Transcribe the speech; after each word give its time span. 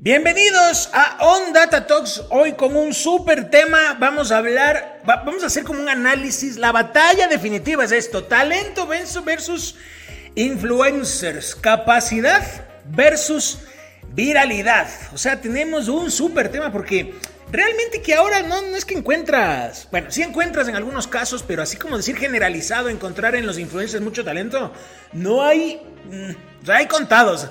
Bienvenidos 0.00 0.90
a 0.92 1.16
On 1.26 1.52
Data 1.52 1.84
Talks. 1.84 2.22
Hoy 2.30 2.52
con 2.52 2.76
un 2.76 2.94
súper 2.94 3.50
tema 3.50 3.96
vamos 3.98 4.30
a 4.30 4.36
hablar, 4.36 5.00
vamos 5.04 5.42
a 5.42 5.46
hacer 5.46 5.64
como 5.64 5.80
un 5.80 5.88
análisis. 5.88 6.56
La 6.56 6.70
batalla 6.70 7.26
definitiva 7.26 7.82
es 7.82 7.90
esto: 7.90 8.22
talento 8.22 8.86
versus 8.86 9.74
influencers, 10.36 11.56
capacidad 11.56 12.44
versus 12.84 13.58
viralidad. 14.14 14.88
O 15.12 15.18
sea, 15.18 15.40
tenemos 15.40 15.88
un 15.88 16.10
súper 16.10 16.50
tema 16.50 16.72
porque 16.72 17.14
realmente 17.50 18.02
que 18.02 18.14
ahora 18.14 18.42
no, 18.42 18.58
es 18.76 18.84
que 18.84 18.94
encuentras, 18.94 19.88
bueno, 19.90 20.10
sí 20.10 20.22
encuentras 20.22 20.68
en 20.68 20.76
algunos 20.76 21.06
casos, 21.06 21.44
pero 21.46 21.62
así 21.62 21.76
como 21.76 21.96
decir 21.96 22.16
generalizado, 22.16 22.88
encontrar 22.88 23.34
en 23.34 23.46
los 23.46 23.58
influencers 23.58 24.02
mucho 24.02 24.24
talento, 24.24 24.72
no 25.12 25.42
hay, 25.42 25.80
mm, 26.10 26.70
hay 26.70 26.86
contados, 26.86 27.48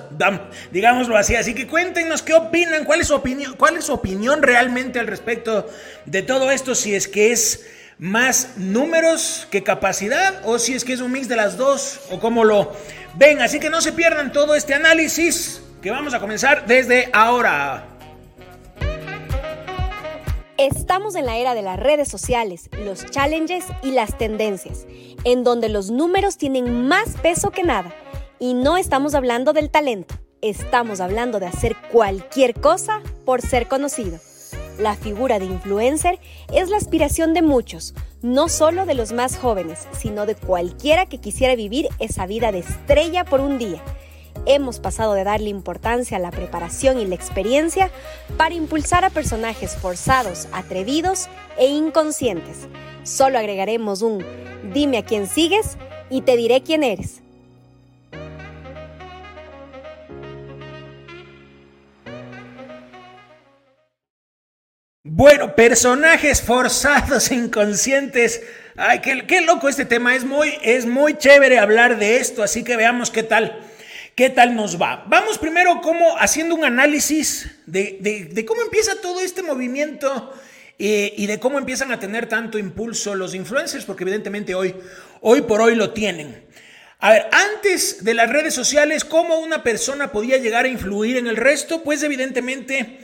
digámoslo 0.70 1.16
así. 1.16 1.36
Así 1.36 1.54
que 1.54 1.66
cuéntenos 1.66 2.22
qué 2.22 2.34
opinan, 2.34 2.84
cuál 2.84 3.00
es 3.00 3.08
su 3.08 3.14
opinión, 3.14 3.54
cuál 3.56 3.76
es 3.76 3.84
su 3.84 3.92
opinión 3.92 4.42
realmente 4.42 4.98
al 5.00 5.06
respecto 5.06 5.68
de 6.06 6.22
todo 6.22 6.50
esto, 6.50 6.74
si 6.74 6.94
es 6.94 7.08
que 7.08 7.32
es 7.32 7.66
más 7.98 8.56
números 8.56 9.48
que 9.50 9.64
capacidad 9.64 10.40
o 10.44 10.60
si 10.60 10.74
es 10.74 10.84
que 10.84 10.92
es 10.92 11.00
un 11.00 11.10
mix 11.10 11.28
de 11.28 11.34
las 11.34 11.56
dos 11.56 12.00
o 12.10 12.20
cómo 12.20 12.44
lo 12.44 12.76
ven. 13.14 13.42
Así 13.42 13.58
que 13.58 13.70
no 13.70 13.80
se 13.80 13.92
pierdan 13.92 14.32
todo 14.32 14.54
este 14.54 14.74
análisis 14.74 15.62
que 15.80 15.90
vamos 15.90 16.14
a 16.14 16.20
comenzar 16.20 16.66
desde 16.66 17.08
ahora. 17.12 17.86
Estamos 20.56 21.14
en 21.14 21.26
la 21.26 21.36
era 21.36 21.54
de 21.54 21.62
las 21.62 21.78
redes 21.78 22.08
sociales, 22.08 22.68
los 22.84 23.06
challenges 23.06 23.64
y 23.82 23.92
las 23.92 24.18
tendencias, 24.18 24.86
en 25.22 25.44
donde 25.44 25.68
los 25.68 25.90
números 25.90 26.36
tienen 26.36 26.88
más 26.88 27.16
peso 27.22 27.50
que 27.50 27.62
nada. 27.62 27.94
Y 28.40 28.54
no 28.54 28.76
estamos 28.76 29.14
hablando 29.14 29.52
del 29.52 29.70
talento, 29.70 30.16
estamos 30.42 31.00
hablando 31.00 31.38
de 31.38 31.46
hacer 31.46 31.76
cualquier 31.92 32.54
cosa 32.54 33.00
por 33.24 33.40
ser 33.40 33.68
conocido. 33.68 34.18
La 34.80 34.94
figura 34.96 35.38
de 35.38 35.44
influencer 35.44 36.18
es 36.52 36.70
la 36.70 36.76
aspiración 36.76 37.34
de 37.34 37.42
muchos, 37.42 37.94
no 38.22 38.48
solo 38.48 38.84
de 38.84 38.94
los 38.94 39.12
más 39.12 39.36
jóvenes, 39.36 39.86
sino 39.92 40.26
de 40.26 40.34
cualquiera 40.34 41.06
que 41.06 41.18
quisiera 41.18 41.54
vivir 41.54 41.88
esa 42.00 42.26
vida 42.26 42.50
de 42.50 42.60
estrella 42.60 43.24
por 43.24 43.40
un 43.40 43.58
día 43.58 43.80
hemos 44.48 44.80
pasado 44.80 45.14
de 45.14 45.24
darle 45.24 45.50
importancia 45.50 46.16
a 46.16 46.20
la 46.20 46.30
preparación 46.30 46.98
y 46.98 47.06
la 47.06 47.14
experiencia 47.14 47.90
para 48.36 48.54
impulsar 48.54 49.04
a 49.04 49.10
personajes 49.10 49.76
forzados, 49.76 50.48
atrevidos 50.52 51.28
e 51.58 51.66
inconscientes. 51.66 52.66
Solo 53.04 53.38
agregaremos 53.38 54.02
un 54.02 54.24
dime 54.72 54.98
a 54.98 55.04
quién 55.04 55.26
sigues 55.26 55.76
y 56.10 56.22
te 56.22 56.36
diré 56.36 56.62
quién 56.62 56.82
eres. 56.82 57.22
Bueno, 65.04 65.54
personajes 65.56 66.40
forzados, 66.42 67.30
inconscientes. 67.32 68.42
Ay, 68.76 69.00
qué, 69.00 69.40
loco 69.40 69.68
este 69.68 69.84
tema. 69.84 70.14
Es 70.14 70.24
muy, 70.24 70.56
es 70.62 70.86
muy 70.86 71.18
chévere 71.18 71.58
hablar 71.58 71.98
de 71.98 72.18
esto, 72.18 72.42
así 72.42 72.62
que 72.62 72.76
veamos 72.76 73.10
qué 73.10 73.24
tal. 73.24 73.67
¿Qué 74.18 74.30
tal 74.30 74.56
nos 74.56 74.82
va? 74.82 75.04
Vamos 75.06 75.38
primero 75.38 75.80
como 75.80 76.18
haciendo 76.18 76.56
un 76.56 76.64
análisis 76.64 77.48
de, 77.66 78.44
cómo 78.48 78.62
empieza 78.62 79.00
todo 79.00 79.20
este 79.20 79.44
movimiento 79.44 80.34
eh, 80.76 81.14
y 81.16 81.28
de 81.28 81.38
cómo 81.38 81.56
empiezan 81.56 81.92
a 81.92 82.00
tener 82.00 82.26
tanto 82.28 82.58
impulso 82.58 83.14
los 83.14 83.32
influencers, 83.36 83.84
porque 83.84 84.02
evidentemente 84.02 84.56
hoy, 84.56 84.74
hoy 85.20 85.42
por 85.42 85.60
hoy 85.60 85.76
lo 85.76 85.92
tienen. 85.92 86.42
A 86.98 87.12
ver, 87.12 87.26
antes 87.30 88.02
de 88.02 88.14
las 88.14 88.28
redes 88.28 88.54
sociales, 88.54 89.04
¿cómo 89.04 89.38
una 89.38 89.62
persona 89.62 90.10
podía 90.10 90.36
llegar 90.38 90.64
a 90.64 90.68
influir 90.68 91.16
en 91.16 91.28
el 91.28 91.36
resto? 91.36 91.84
Pues 91.84 92.02
evidentemente 92.02 92.98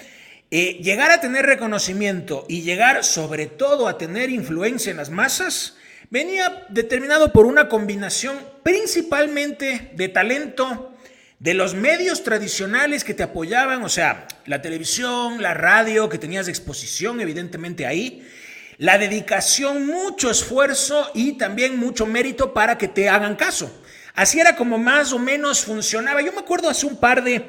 eh, 0.50 0.80
llegar 0.82 1.12
a 1.12 1.20
tener 1.20 1.46
reconocimiento 1.46 2.44
y 2.48 2.62
llegar 2.62 3.04
sobre 3.04 3.46
todo 3.46 3.86
a 3.86 3.98
tener 3.98 4.30
influencia 4.30 4.90
en 4.90 4.96
las 4.96 5.10
masas 5.10 5.76
venía 6.10 6.66
determinado 6.70 7.32
por 7.32 7.46
una 7.46 7.68
combinación 7.68 8.36
principalmente 8.64 9.92
de 9.94 10.08
talento, 10.08 10.90
de 11.44 11.52
los 11.52 11.74
medios 11.74 12.24
tradicionales 12.24 13.04
que 13.04 13.12
te 13.12 13.22
apoyaban, 13.22 13.82
o 13.82 13.90
sea, 13.90 14.26
la 14.46 14.62
televisión, 14.62 15.42
la 15.42 15.52
radio, 15.52 16.08
que 16.08 16.16
tenías 16.16 16.48
exposición 16.48 17.20
evidentemente 17.20 17.84
ahí, 17.84 18.26
la 18.78 18.96
dedicación, 18.96 19.84
mucho 19.86 20.30
esfuerzo 20.30 21.10
y 21.12 21.34
también 21.34 21.78
mucho 21.78 22.06
mérito 22.06 22.54
para 22.54 22.78
que 22.78 22.88
te 22.88 23.10
hagan 23.10 23.36
caso. 23.36 23.70
Así 24.14 24.40
era 24.40 24.56
como 24.56 24.78
más 24.78 25.12
o 25.12 25.18
menos 25.18 25.62
funcionaba. 25.62 26.22
Yo 26.22 26.32
me 26.32 26.38
acuerdo 26.38 26.70
hace 26.70 26.86
un 26.86 26.96
par 26.96 27.22
de 27.22 27.44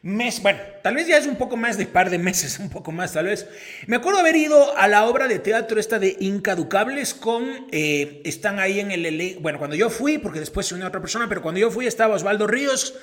meses, 0.00 0.40
bueno, 0.40 0.60
tal 0.82 0.94
vez 0.94 1.06
ya 1.06 1.18
es 1.18 1.26
un 1.26 1.36
poco 1.36 1.58
más 1.58 1.76
de 1.76 1.84
par 1.84 2.08
de 2.08 2.16
meses, 2.16 2.58
un 2.60 2.70
poco 2.70 2.92
más 2.92 3.12
tal 3.12 3.26
vez. 3.26 3.46
Me 3.86 3.96
acuerdo 3.96 4.20
haber 4.20 4.36
ido 4.36 4.74
a 4.78 4.88
la 4.88 5.04
obra 5.04 5.28
de 5.28 5.38
teatro 5.38 5.78
esta 5.78 5.98
de 5.98 6.16
Incaducables 6.18 7.12
con, 7.12 7.44
eh, 7.72 8.22
están 8.24 8.58
ahí 8.58 8.80
en 8.80 8.90
el, 8.90 9.36
bueno, 9.42 9.58
cuando 9.58 9.76
yo 9.76 9.90
fui, 9.90 10.16
porque 10.16 10.40
después 10.40 10.66
se 10.66 10.74
unió 10.74 10.86
otra 10.86 11.02
persona, 11.02 11.28
pero 11.28 11.42
cuando 11.42 11.60
yo 11.60 11.70
fui 11.70 11.86
estaba 11.86 12.14
Osvaldo 12.14 12.46
Ríos, 12.46 12.94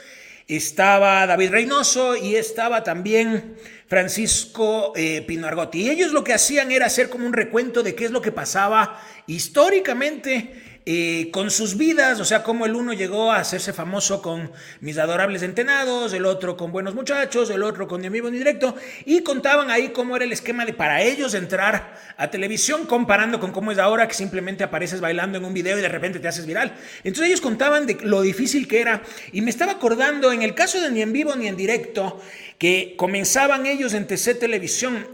estaba 0.47 1.25
David 1.27 1.51
Reynoso 1.51 2.15
y 2.15 2.35
estaba 2.35 2.83
también 2.83 3.55
Francisco 3.87 4.93
eh, 4.95 5.23
Pino 5.27 5.47
Argotti. 5.47 5.81
Y 5.81 5.89
ellos 5.89 6.11
lo 6.11 6.23
que 6.23 6.33
hacían 6.33 6.71
era 6.71 6.85
hacer 6.85 7.09
como 7.09 7.25
un 7.25 7.33
recuento 7.33 7.83
de 7.83 7.95
qué 7.95 8.05
es 8.05 8.11
lo 8.11 8.21
que 8.21 8.31
pasaba 8.31 9.01
históricamente 9.27 10.70
eh, 10.83 11.29
con 11.31 11.51
sus 11.51 11.77
vidas, 11.77 12.19
o 12.19 12.25
sea, 12.25 12.41
cómo 12.41 12.65
el 12.65 12.75
uno 12.75 12.91
llegó 12.93 13.31
a 13.31 13.37
hacerse 13.37 13.71
famoso 13.71 14.19
con 14.19 14.51
Mis 14.79 14.97
Adorables 14.97 15.43
Entenados, 15.43 16.11
el 16.13 16.25
otro 16.25 16.57
con 16.57 16.71
Buenos 16.71 16.95
Muchachos, 16.95 17.51
el 17.51 17.61
otro 17.61 17.87
con 17.87 18.01
Mi 18.01 18.07
Amigo 18.07 18.27
en 18.27 18.33
Directo, 18.33 18.75
y 19.05 19.21
contaban 19.21 19.69
ahí 19.69 19.89
cómo 19.89 20.15
era 20.15 20.25
el 20.25 20.31
esquema 20.31 20.65
de 20.65 20.73
para 20.73 21.03
ellos 21.03 21.35
entrar 21.35 21.95
a 22.17 22.31
televisión, 22.31 22.87
comparando 22.87 23.39
con 23.39 23.51
cómo 23.51 23.71
es 23.71 23.77
ahora 23.77 24.07
que 24.07 24.15
simplemente 24.15 24.63
apareces 24.63 25.01
bailando 25.01 25.37
en 25.37 25.45
un 25.45 25.53
video 25.53 25.77
y 25.77 25.81
de 25.81 25.89
repente 25.89 26.19
te 26.19 26.27
haces 26.27 26.47
viral. 26.47 26.75
Entonces 27.03 27.27
ellos 27.27 27.41
contaban 27.41 27.85
de 27.85 27.99
lo 28.01 28.23
difícil 28.23 28.67
que 28.67 28.81
era, 28.81 29.03
y 29.31 29.41
me 29.41 29.51
estaba 29.51 29.73
acordando, 29.73 30.31
en 30.31 30.41
el 30.41 30.55
caso 30.55 30.81
de 30.81 30.89
Ni 30.89 31.03
en 31.03 31.13
Vivo 31.13 31.35
ni 31.35 31.47
en 31.47 31.57
Directo, 31.57 32.19
que 32.57 32.95
comenzaban 32.97 33.67
ellos 33.67 33.93
en 33.93 34.07
TC 34.07 34.39
Televisión, 34.39 35.07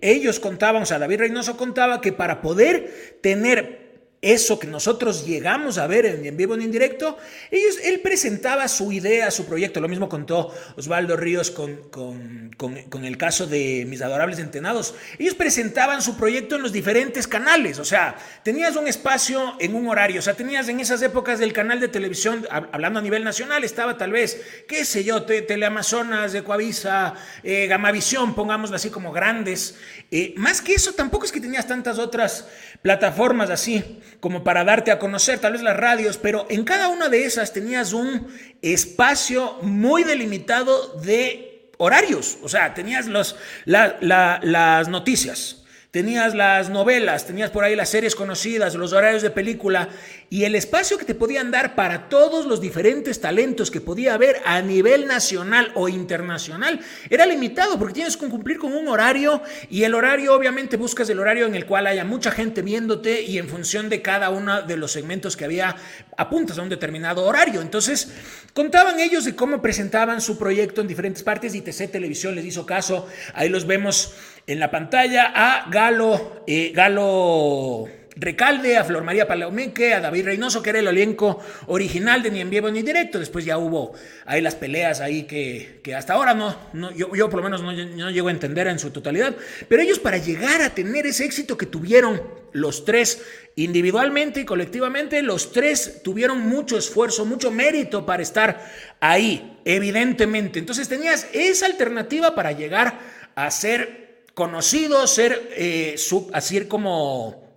ellos 0.00 0.38
contaban, 0.38 0.82
o 0.82 0.86
sea, 0.86 1.00
David 1.00 1.18
Reynoso 1.18 1.56
contaba 1.56 2.00
que 2.00 2.12
para 2.12 2.40
poder 2.40 3.18
tener 3.20 3.79
eso 4.22 4.58
que 4.58 4.66
nosotros 4.66 5.24
llegamos 5.24 5.78
a 5.78 5.86
ver 5.86 6.04
en, 6.04 6.36
vivo 6.36 6.54
en 6.54 6.60
indirecto, 6.60 7.16
ellos, 7.50 7.78
él 7.82 8.00
presentaba 8.00 8.68
su 8.68 8.92
idea, 8.92 9.30
su 9.30 9.46
proyecto. 9.46 9.80
Lo 9.80 9.88
mismo 9.88 10.10
contó 10.10 10.54
Osvaldo 10.76 11.16
Ríos 11.16 11.50
con, 11.50 11.88
con, 11.88 12.50
con, 12.58 13.04
el 13.04 13.16
caso 13.16 13.46
de 13.46 13.86
Mis 13.88 14.02
Adorables 14.02 14.38
Entenados. 14.38 14.94
Ellos 15.18 15.34
presentaban 15.34 16.02
su 16.02 16.18
proyecto 16.18 16.56
en 16.56 16.62
los 16.62 16.72
diferentes 16.72 17.26
canales. 17.26 17.78
O 17.78 17.84
sea, 17.84 18.14
tenías 18.42 18.76
un 18.76 18.88
espacio 18.88 19.56
en 19.58 19.74
un 19.74 19.88
horario. 19.88 20.18
O 20.18 20.22
sea, 20.22 20.34
tenías 20.34 20.68
en 20.68 20.80
esas 20.80 21.00
épocas 21.00 21.38
del 21.38 21.54
canal 21.54 21.80
de 21.80 21.88
televisión, 21.88 22.46
hablando 22.50 22.98
a 22.98 23.02
nivel 23.02 23.24
nacional, 23.24 23.64
estaba 23.64 23.96
tal 23.96 24.12
vez, 24.12 24.38
qué 24.68 24.84
sé 24.84 25.02
yo, 25.02 25.22
Teleamazonas, 25.22 26.32
de 26.32 26.44
Coavisa, 26.44 27.14
eh, 27.42 27.66
Gamavisión, 27.68 28.34
pongámoslo 28.34 28.76
así 28.76 28.90
como 28.90 29.12
grandes. 29.12 29.76
Eh, 30.10 30.34
más 30.36 30.60
que 30.60 30.74
eso, 30.74 30.92
tampoco 30.92 31.24
es 31.24 31.32
que 31.32 31.40
tenías 31.40 31.66
tantas 31.66 31.98
otras 31.98 32.46
plataformas 32.82 33.48
así 33.48 34.00
como 34.20 34.44
para 34.44 34.64
darte 34.64 34.90
a 34.90 34.98
conocer, 34.98 35.38
tal 35.38 35.54
vez 35.54 35.62
las 35.62 35.76
radios, 35.76 36.18
pero 36.18 36.46
en 36.50 36.64
cada 36.64 36.88
una 36.88 37.08
de 37.08 37.24
esas 37.24 37.52
tenías 37.52 37.92
un 37.92 38.28
espacio 38.62 39.58
muy 39.62 40.04
delimitado 40.04 40.94
de 41.00 41.70
horarios, 41.78 42.38
o 42.42 42.48
sea, 42.48 42.74
tenías 42.74 43.06
los, 43.06 43.36
las 43.64 44.88
noticias, 44.88 45.59
tenías 45.90 46.36
las 46.36 46.70
novelas, 46.70 47.26
tenías 47.26 47.50
por 47.50 47.64
ahí 47.64 47.74
las 47.74 47.88
series 47.88 48.14
conocidas, 48.14 48.76
los 48.76 48.92
horarios 48.92 49.22
de 49.22 49.30
película 49.30 49.88
y 50.28 50.44
el 50.44 50.54
espacio 50.54 50.96
que 50.96 51.04
te 51.04 51.16
podían 51.16 51.50
dar 51.50 51.74
para 51.74 52.08
todos 52.08 52.46
los 52.46 52.60
diferentes 52.60 53.20
talentos 53.20 53.72
que 53.72 53.80
podía 53.80 54.14
haber 54.14 54.40
a 54.44 54.62
nivel 54.62 55.08
nacional 55.08 55.72
o 55.74 55.88
internacional 55.88 56.80
era 57.08 57.26
limitado 57.26 57.76
porque 57.76 57.94
tienes 57.94 58.16
que 58.16 58.28
cumplir 58.28 58.58
con 58.58 58.72
un 58.72 58.86
horario 58.86 59.42
y 59.68 59.82
el 59.82 59.94
horario 59.94 60.32
obviamente 60.32 60.76
buscas 60.76 61.10
el 61.10 61.18
horario 61.18 61.46
en 61.46 61.56
el 61.56 61.66
cual 61.66 61.88
haya 61.88 62.04
mucha 62.04 62.30
gente 62.30 62.62
viéndote 62.62 63.22
y 63.22 63.38
en 63.38 63.48
función 63.48 63.88
de 63.88 64.00
cada 64.00 64.30
uno 64.30 64.62
de 64.62 64.76
los 64.76 64.92
segmentos 64.92 65.36
que 65.36 65.44
había 65.44 65.74
apuntas 66.16 66.58
a 66.58 66.62
un 66.62 66.68
determinado 66.68 67.24
horario. 67.24 67.60
Entonces 67.60 68.12
contaban 68.54 69.00
ellos 69.00 69.24
de 69.24 69.34
cómo 69.34 69.60
presentaban 69.60 70.20
su 70.20 70.38
proyecto 70.38 70.80
en 70.80 70.86
diferentes 70.86 71.24
partes 71.24 71.56
y 71.56 71.62
TC 71.62 71.90
Televisión 71.90 72.36
les 72.36 72.44
hizo 72.44 72.64
caso. 72.64 73.08
Ahí 73.34 73.48
los 73.48 73.66
vemos 73.66 74.14
en 74.46 74.58
la 74.58 74.70
pantalla 74.70 75.32
a 75.34 75.70
Galo, 75.70 76.42
eh, 76.46 76.72
Galo 76.74 77.88
Recalde, 78.16 78.76
a 78.76 78.84
Flor 78.84 79.02
María 79.02 79.26
Palomeque, 79.26 79.94
a 79.94 80.00
David 80.00 80.26
Reynoso, 80.26 80.62
que 80.62 80.70
era 80.70 80.80
el 80.80 80.88
elenco 80.88 81.40
original 81.68 82.22
de 82.22 82.30
Ni 82.30 82.40
en 82.40 82.50
Vivo 82.50 82.70
ni 82.70 82.82
Directo. 82.82 83.18
Después 83.18 83.44
ya 83.44 83.56
hubo 83.56 83.94
ahí 84.26 84.42
las 84.42 84.56
peleas 84.56 85.00
ahí 85.00 85.22
que, 85.22 85.80
que 85.82 85.94
hasta 85.94 86.14
ahora 86.14 86.34
no, 86.34 86.54
no 86.74 86.90
yo, 86.90 87.14
yo, 87.14 87.30
por 87.30 87.38
lo 87.38 87.44
menos 87.44 87.62
no, 87.62 87.72
no 87.72 88.10
llego 88.10 88.28
a 88.28 88.32
entender 88.32 88.66
en 88.66 88.78
su 88.78 88.90
totalidad. 88.90 89.34
Pero 89.68 89.80
ellos 89.80 89.98
para 89.98 90.18
llegar 90.18 90.60
a 90.60 90.74
tener 90.74 91.06
ese 91.06 91.24
éxito 91.24 91.56
que 91.56 91.66
tuvieron 91.66 92.20
los 92.52 92.84
tres 92.84 93.22
individualmente 93.56 94.40
y 94.40 94.44
colectivamente, 94.44 95.22
los 95.22 95.52
tres 95.52 96.02
tuvieron 96.02 96.40
mucho 96.40 96.76
esfuerzo, 96.76 97.24
mucho 97.24 97.50
mérito 97.50 98.04
para 98.04 98.22
estar 98.22 98.70
ahí, 99.00 99.58
evidentemente. 99.64 100.58
Entonces 100.58 100.88
tenías 100.88 101.26
esa 101.32 101.66
alternativa 101.66 102.34
para 102.34 102.52
llegar 102.52 102.98
a 103.34 103.50
ser 103.50 104.09
conocido, 104.40 105.06
ser 105.06 105.50
eh, 105.54 105.96
así 106.32 106.64
como 106.64 107.50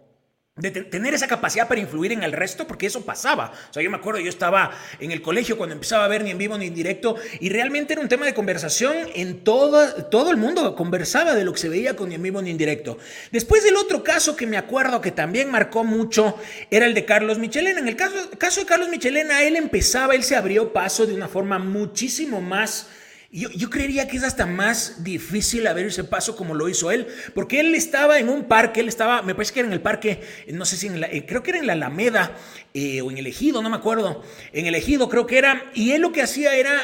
tener 0.62 1.13
esa 1.13 1.27
capacidad 1.30 1.65
para 1.65 1.80
influir 1.80 2.12
en 2.12 2.24
el 2.24 2.33
resto, 2.33 2.68
porque 2.68 2.88
eso 2.88 3.06
pasaba. 3.06 3.53
O 3.69 3.74
sea, 3.74 3.81
yo 3.81 3.89
me 3.89 3.95
acuerdo, 3.95 4.19
yo 4.19 4.27
estaba 4.27 4.71
en 5.00 5.12
el 5.12 5.21
colegio 5.21 5.57
cuando 5.57 5.75
empezaba 5.75 6.03
a 6.03 6.09
ver 6.09 6.25
ni 6.25 6.31
en 6.31 6.38
vivo 6.38 6.57
ni 6.57 6.68
en 6.68 6.75
directo, 6.75 7.15
y 7.39 7.47
realmente 7.47 7.94
era 7.94 8.01
un 8.01 8.09
tema 8.09 8.25
de 8.25 8.33
conversación 8.33 8.97
en 9.15 9.45
todo, 9.45 10.03
todo 10.07 10.30
el 10.30 10.35
mundo 10.35 10.75
conversaba 10.75 11.35
de 11.35 11.45
lo 11.45 11.53
que 11.53 11.59
se 11.59 11.69
veía 11.69 11.95
con 11.95 12.09
ni 12.09 12.15
en 12.15 12.21
vivo 12.21 12.41
ni 12.41 12.51
en 12.51 12.57
directo. 12.57 12.97
Después 13.31 13.63
del 13.63 13.77
otro 13.77 14.03
caso 14.03 14.35
que 14.35 14.45
me 14.45 14.57
acuerdo 14.57 15.00
que 15.00 15.12
también 15.12 15.50
marcó 15.50 15.85
mucho, 15.85 16.38
era 16.69 16.85
el 16.85 16.94
de 16.94 17.06
Carlos 17.06 17.39
Michelena. 17.39 17.80
En 17.80 17.88
el 17.88 17.95
caso, 17.95 18.15
caso 18.38 18.59
de 18.59 18.65
Carlos 18.65 18.89
Michelena, 18.89 19.41
él 19.44 19.56
empezaba, 19.56 20.15
él 20.15 20.24
se 20.24 20.35
abrió 20.35 20.74
paso 20.74 21.06
de 21.06 21.13
una 21.13 21.30
forma 21.30 21.59
muchísimo 21.59 22.41
más 22.41 22.89
yo, 23.33 23.69
creería 23.71 24.07
que 24.07 24.18
es 24.18 24.24
hasta 24.24 24.45
más 24.45 25.03
difícil 25.03 25.65
abrirse 25.65 26.03
paso 26.03 26.35
como 26.35 26.53
lo 26.53 26.69
hizo 26.69 26.91
él, 26.91 27.07
porque 27.33 27.59
él 27.59 27.74
estaba 27.74 28.19
en 28.19 28.30
un 28.30 28.44
parque, 28.44 28.81
él 28.81 28.88
estaba, 28.88 29.24
me 29.24 29.33
parece 29.33 29.53
que 29.53 29.59
era 29.62 29.68
en 29.68 29.74
el 29.74 29.81
parque, 29.81 30.21
no 30.50 30.65
sé 30.65 30.77
si 30.77 30.85
en 30.85 31.01
la, 31.01 31.07
eh, 31.07 31.25
creo 31.25 31.41
que 31.41 31.50
era 31.50 31.59
en 31.59 31.65
la 31.65 31.74
Alameda 31.74 32.38
eh, 32.75 33.01
o 33.01 33.09
en 33.09 33.18
el 33.18 33.25
Ejido, 33.25 33.63
no 33.63 33.71
me 33.71 33.77
acuerdo, 33.77 34.21
en 34.51 34.68
el 34.68 34.75
Ejido 34.75 35.09
creo 35.09 35.25
que 35.25 35.39
era, 35.39 35.65
y 35.74 35.94
él 35.94 36.01
lo 36.01 36.12
que 36.12 36.21
hacía 36.21 36.56
era 36.56 36.80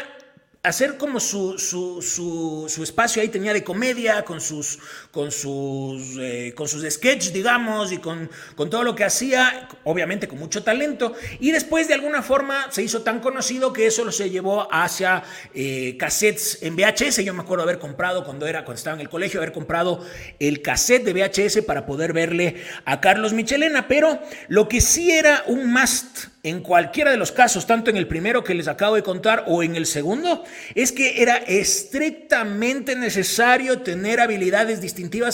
hacer 0.64 0.98
como 0.98 1.20
su, 1.20 1.58
su, 1.58 2.02
su, 2.02 2.84
espacio 2.84 3.22
ahí 3.22 3.30
tenía 3.30 3.54
de 3.54 3.64
comedia, 3.64 4.26
con 4.26 4.42
sus, 4.42 4.80
con 5.12 5.32
sus, 5.32 6.18
eh, 6.20 6.54
con 6.56 6.68
sus 6.68 6.84
sketches, 6.88 7.34
digamos, 7.34 7.92
y 7.92 7.98
con, 7.98 8.30
con 8.56 8.70
todo 8.70 8.84
lo 8.84 8.94
que 8.94 9.04
hacía, 9.04 9.68
obviamente 9.84 10.28
con 10.28 10.38
mucho 10.38 10.64
talento, 10.64 11.14
y 11.40 11.52
después 11.52 11.88
de 11.88 11.96
alguna 11.96 12.22
forma 12.22 12.72
se 12.72 12.84
hizo 12.84 13.02
tan 13.02 13.20
conocido 13.20 13.74
que 13.74 13.88
eso 13.88 14.06
lo 14.06 14.12
se 14.12 14.30
llevó 14.30 14.68
hacia 14.72 15.24
eh, 15.56 15.96
cassettes 15.98 16.60
en 16.62 16.76
VHS, 16.76 17.24
yo 17.26 17.34
me 17.34 17.42
acuerdo 17.42 17.64
haber 17.64 17.80
comprado 17.80 18.24
cuando, 18.24 18.46
era, 18.46 18.64
cuando 18.66 18.78
estaba 18.78 18.96
en 18.96 19.02
el 19.02 19.10
colegio, 19.10 19.40
haber 19.40 19.52
comprado 19.52 20.06
el 20.40 20.62
cassette 20.62 21.04
de 21.04 21.14
VHS 21.14 21.64
para 21.64 21.88
poder 21.88 22.14
verle 22.14 22.64
a 22.86 23.02
Carlos 23.02 23.34
Michelena, 23.34 23.88
pero 23.88 24.20
lo 24.48 24.70
que 24.70 24.80
sí 24.80 25.12
era 25.12 25.44
un 25.48 25.74
must 25.74 26.28
en 26.44 26.62
cualquiera 26.62 27.12
de 27.12 27.18
los 27.18 27.32
casos, 27.32 27.68
tanto 27.68 27.90
en 27.90 27.98
el 27.98 28.08
primero 28.08 28.44
que 28.44 28.54
les 28.54 28.68
acabo 28.68 28.96
de 28.96 29.04
contar 29.04 29.44
o 29.48 29.62
en 29.62 29.76
el 29.76 29.86
segundo, 29.86 30.46
es 30.74 30.92
que 30.92 31.22
era 31.22 31.36
estrictamente 31.36 32.96
necesario 32.96 33.82
tener 33.82 34.22
habilidades 34.22 34.82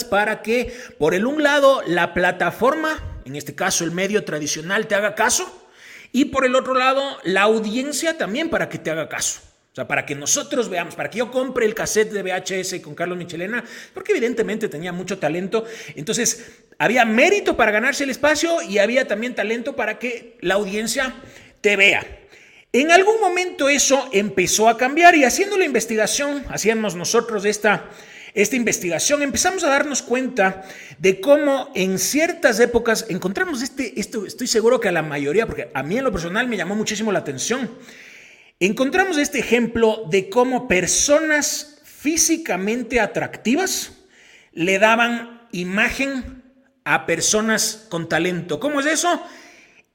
para 0.04 0.42
que, 0.42 0.72
por 0.98 1.14
el 1.14 1.26
un 1.26 1.42
lado, 1.42 1.82
la 1.86 2.14
plataforma, 2.14 3.20
en 3.24 3.36
este 3.36 3.54
caso 3.54 3.84
el 3.84 3.90
medio 3.90 4.24
tradicional, 4.24 4.86
te 4.86 4.94
haga 4.94 5.14
caso, 5.14 5.68
y 6.12 6.26
por 6.26 6.44
el 6.44 6.54
otro 6.54 6.74
lado, 6.74 7.18
la 7.24 7.42
audiencia 7.42 8.16
también 8.16 8.48
para 8.48 8.68
que 8.68 8.78
te 8.78 8.90
haga 8.90 9.08
caso. 9.08 9.40
O 9.72 9.74
sea, 9.76 9.86
para 9.86 10.06
que 10.06 10.14
nosotros 10.14 10.70
veamos, 10.70 10.94
para 10.94 11.10
que 11.10 11.18
yo 11.18 11.30
compre 11.30 11.66
el 11.66 11.74
cassette 11.74 12.10
de 12.10 12.22
VHS 12.22 12.80
con 12.80 12.94
Carlos 12.94 13.18
Michelena, 13.18 13.62
porque 13.92 14.12
evidentemente 14.12 14.68
tenía 14.68 14.90
mucho 14.90 15.18
talento. 15.18 15.66
Entonces, 15.94 16.62
había 16.78 17.04
mérito 17.04 17.58
para 17.58 17.72
ganarse 17.72 18.04
el 18.04 18.10
espacio 18.10 18.62
y 18.62 18.78
había 18.78 19.06
también 19.06 19.34
talento 19.34 19.76
para 19.76 19.98
que 19.98 20.38
la 20.40 20.54
audiencia 20.54 21.14
te 21.60 21.76
vea. 21.76 22.06
En 22.72 22.90
algún 22.90 23.20
momento 23.20 23.68
eso 23.68 24.08
empezó 24.12 24.68
a 24.68 24.76
cambiar 24.76 25.14
y 25.14 25.24
haciendo 25.24 25.56
la 25.58 25.64
investigación, 25.64 26.44
hacíamos 26.48 26.94
nosotros 26.94 27.44
esta, 27.44 27.90
esta 28.36 28.54
investigación, 28.54 29.22
empezamos 29.22 29.64
a 29.64 29.70
darnos 29.70 30.02
cuenta 30.02 30.62
de 30.98 31.22
cómo 31.22 31.72
en 31.74 31.98
ciertas 31.98 32.60
épocas 32.60 33.06
encontramos 33.08 33.62
este, 33.62 33.98
esto, 33.98 34.26
estoy 34.26 34.46
seguro 34.46 34.78
que 34.78 34.88
a 34.88 34.92
la 34.92 35.02
mayoría, 35.02 35.46
porque 35.46 35.70
a 35.72 35.82
mí 35.82 35.96
en 35.96 36.04
lo 36.04 36.12
personal 36.12 36.46
me 36.46 36.58
llamó 36.58 36.74
muchísimo 36.74 37.12
la 37.12 37.20
atención, 37.20 37.70
encontramos 38.60 39.16
este 39.16 39.38
ejemplo 39.38 40.04
de 40.10 40.28
cómo 40.28 40.68
personas 40.68 41.80
físicamente 41.82 43.00
atractivas 43.00 43.92
le 44.52 44.78
daban 44.78 45.48
imagen 45.52 46.42
a 46.84 47.06
personas 47.06 47.86
con 47.88 48.06
talento. 48.06 48.60
¿Cómo 48.60 48.80
es 48.80 48.86
eso? 48.86 49.22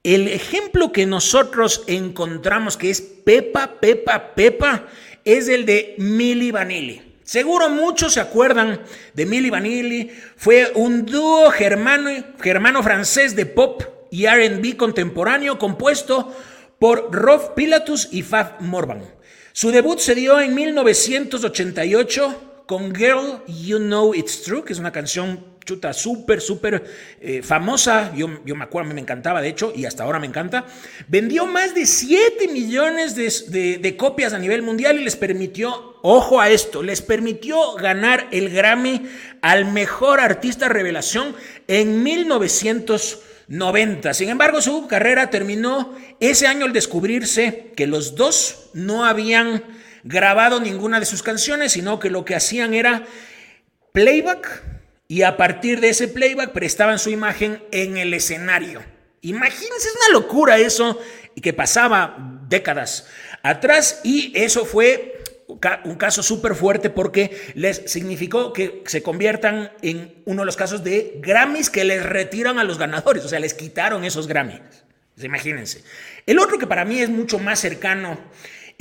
El 0.01 0.27
ejemplo 0.27 0.91
que 0.91 1.05
nosotros 1.05 1.83
encontramos 1.85 2.75
que 2.75 2.89
es 2.89 3.01
Pepa, 3.01 3.79
Pepa, 3.79 4.33
Pepa, 4.33 4.87
es 5.23 5.47
el 5.47 5.67
de 5.67 5.93
Milli 5.99 6.49
Vanilli. 6.49 7.10
Seguro 7.31 7.69
muchos 7.69 8.15
se 8.15 8.19
acuerdan 8.19 8.81
de 9.13 9.25
Milli 9.25 9.49
Vanilli. 9.49 10.11
Fue 10.35 10.69
un 10.75 11.05
dúo 11.05 11.49
germano, 11.49 12.09
germano-francés 12.41 13.37
de 13.37 13.45
pop 13.45 13.83
y 14.11 14.27
RB 14.27 14.75
contemporáneo 14.75 15.57
compuesto 15.57 16.35
por 16.77 17.09
Rolf 17.15 17.51
Pilatus 17.55 18.09
y 18.11 18.23
Fab 18.23 18.59
Morvan. 18.59 19.05
Su 19.53 19.71
debut 19.71 19.99
se 19.99 20.13
dio 20.13 20.41
en 20.41 20.53
1988 20.53 22.50
con 22.71 22.95
Girl 22.95 23.43
You 23.49 23.79
Know 23.79 24.15
It's 24.15 24.43
True, 24.43 24.63
que 24.63 24.71
es 24.71 24.79
una 24.79 24.93
canción 24.93 25.43
chuta, 25.65 25.91
súper, 25.91 26.39
súper 26.39 26.81
eh, 27.19 27.41
famosa. 27.43 28.15
Yo, 28.15 28.29
me 28.29 28.63
acuerdo, 28.63 28.93
me 28.93 29.01
encantaba, 29.01 29.41
de 29.41 29.49
hecho, 29.49 29.73
y 29.75 29.83
hasta 29.83 30.05
ahora 30.05 30.19
me 30.19 30.27
encanta. 30.27 30.65
Vendió 31.09 31.45
más 31.47 31.75
de 31.75 31.85
7 31.85 32.47
millones 32.47 33.13
de, 33.13 33.95
copias 33.97 34.31
a 34.31 34.39
nivel 34.39 34.61
mundial 34.61 34.97
y 34.97 35.03
les 35.03 35.17
permitió, 35.17 35.97
ojo 36.01 36.39
a 36.39 36.49
esto, 36.49 36.81
les 36.81 37.01
permitió 37.01 37.73
ganar 37.73 38.29
el 38.31 38.49
Grammy 38.49 39.01
al 39.41 39.65
mejor 39.65 40.21
artista 40.21 40.69
revelación 40.69 41.35
en 41.67 42.03
1990. 42.03 44.13
Sin 44.13 44.29
embargo, 44.29 44.61
su 44.61 44.87
carrera 44.87 45.29
terminó 45.29 45.93
ese 46.21 46.47
año 46.47 46.67
al 46.67 46.71
descubrirse 46.71 47.73
que 47.75 47.85
los 47.85 48.15
dos 48.15 48.69
no 48.73 49.03
habían 49.03 49.80
grabado 50.03 50.59
ninguna 50.59 50.99
de 50.99 51.05
sus 51.05 51.23
canciones, 51.23 51.73
sino 51.73 51.99
que 51.99 52.09
lo 52.09 52.25
que 52.25 52.35
hacían 52.35 52.73
era 52.73 53.05
playback 53.93 54.63
y 55.07 55.23
a 55.23 55.37
partir 55.37 55.79
de 55.81 55.89
ese 55.89 56.07
playback 56.07 56.51
prestaban 56.51 56.99
su 56.99 57.09
imagen 57.09 57.63
en 57.71 57.97
el 57.97 58.13
escenario. 58.13 58.81
Imagínense, 59.21 59.87
es 59.87 59.95
una 60.07 60.19
locura 60.19 60.57
eso 60.57 60.99
y 61.35 61.41
que 61.41 61.53
pasaba 61.53 62.39
décadas 62.47 63.07
atrás 63.43 64.01
y 64.03 64.31
eso 64.35 64.65
fue 64.65 65.21
un 65.83 65.95
caso 65.95 66.23
súper 66.23 66.55
fuerte 66.55 66.89
porque 66.89 67.51
les 67.55 67.83
significó 67.85 68.53
que 68.53 68.83
se 68.85 69.03
conviertan 69.03 69.71
en 69.81 70.23
uno 70.25 70.41
de 70.43 70.45
los 70.45 70.55
casos 70.55 70.83
de 70.83 71.19
Grammys 71.21 71.69
que 71.69 71.83
les 71.83 72.03
retiran 72.03 72.57
a 72.57 72.63
los 72.63 72.77
ganadores, 72.77 73.25
o 73.25 73.27
sea, 73.27 73.39
les 73.39 73.53
quitaron 73.53 74.03
esos 74.05 74.27
Grammys. 74.27 74.61
Imagínense. 75.21 75.83
El 76.25 76.39
otro 76.39 76.57
que 76.57 76.67
para 76.67 76.85
mí 76.85 76.99
es 76.99 77.09
mucho 77.09 77.37
más 77.37 77.59
cercano 77.59 78.17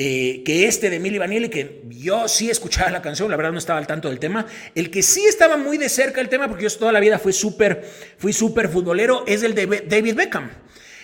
eh, 0.02 0.42
que 0.46 0.66
este 0.66 0.88
de 0.88 0.98
Milli 0.98 1.18
Vanilli, 1.18 1.50
que 1.50 1.82
yo 1.90 2.26
sí 2.26 2.48
escuchaba 2.48 2.90
la 2.90 3.02
canción, 3.02 3.30
la 3.30 3.36
verdad 3.36 3.52
no 3.52 3.58
estaba 3.58 3.78
al 3.78 3.86
tanto 3.86 4.08
del 4.08 4.18
tema. 4.18 4.46
El 4.74 4.90
que 4.90 5.02
sí 5.02 5.26
estaba 5.26 5.58
muy 5.58 5.76
de 5.76 5.90
cerca 5.90 6.22
el 6.22 6.30
tema, 6.30 6.48
porque 6.48 6.62
yo 6.62 6.70
toda 6.70 6.90
la 6.90 7.00
vida 7.00 7.18
fui 7.18 7.34
súper 7.34 7.84
fui 8.16 8.32
súper 8.32 8.70
futbolero, 8.70 9.24
es 9.26 9.42
el 9.42 9.54
de 9.54 9.84
David 9.86 10.14
Beckham. 10.14 10.50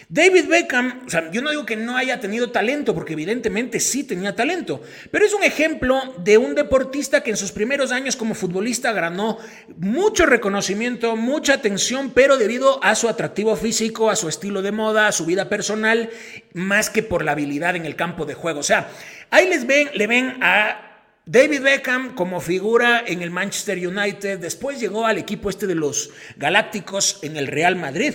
David 0.09 0.47
Beckham, 0.47 1.03
o 1.05 1.11
sea, 1.11 1.33
yo 1.33 1.43
no 1.43 1.51
digo 1.51 1.67
que 1.67 1.75
no 1.75 1.97
haya 1.97 2.21
tenido 2.21 2.51
talento, 2.53 2.95
porque 2.95 3.15
evidentemente 3.15 3.81
sí 3.81 4.05
tenía 4.05 4.37
talento, 4.37 4.81
pero 5.11 5.27
es 5.27 5.35
un 5.35 5.43
ejemplo 5.43 6.15
de 6.19 6.39
un 6.39 6.55
deportista 6.55 7.25
que 7.25 7.31
en 7.31 7.37
sus 7.37 7.51
primeros 7.51 7.91
años 7.91 8.15
como 8.15 8.37
futbolista 8.37 8.93
ganó 8.93 9.39
mucho 9.79 10.25
reconocimiento, 10.25 11.17
mucha 11.17 11.55
atención, 11.55 12.13
pero 12.15 12.37
debido 12.37 12.83
a 12.85 12.95
su 12.95 13.09
atractivo 13.09 13.57
físico, 13.57 14.09
a 14.09 14.15
su 14.15 14.29
estilo 14.29 14.63
de 14.63 14.71
moda, 14.71 15.09
a 15.09 15.13
su 15.13 15.27
vida 15.27 15.49
personal, 15.49 16.09
más 16.55 16.89
que 16.89 17.03
por 17.03 17.25
la 17.25 17.33
habilidad 17.33 17.75
en 17.75 17.85
el 17.85 17.97
campo 17.97 18.27
de 18.27 18.35
juego. 18.35 18.61
O 18.61 18.65
sea, 18.65 18.89
ahí 19.31 19.49
les 19.49 19.67
ven, 19.67 19.91
le 19.95 20.07
ven 20.07 20.39
a 20.41 20.87
David 21.25 21.63
Beckham 21.63 22.15
como 22.15 22.41
figura 22.41 23.03
en 23.05 23.23
el 23.23 23.33
Manchester 23.33 23.85
United, 23.85 24.39
después 24.39 24.79
llegó 24.79 25.05
al 25.05 25.19
equipo 25.19 25.51
este 25.51 25.67
de 25.67 25.75
los 25.75 26.11
Galácticos 26.37 27.19
en 27.23 27.37
el 27.37 27.49
Real 27.49 27.75
Madrid. 27.75 28.15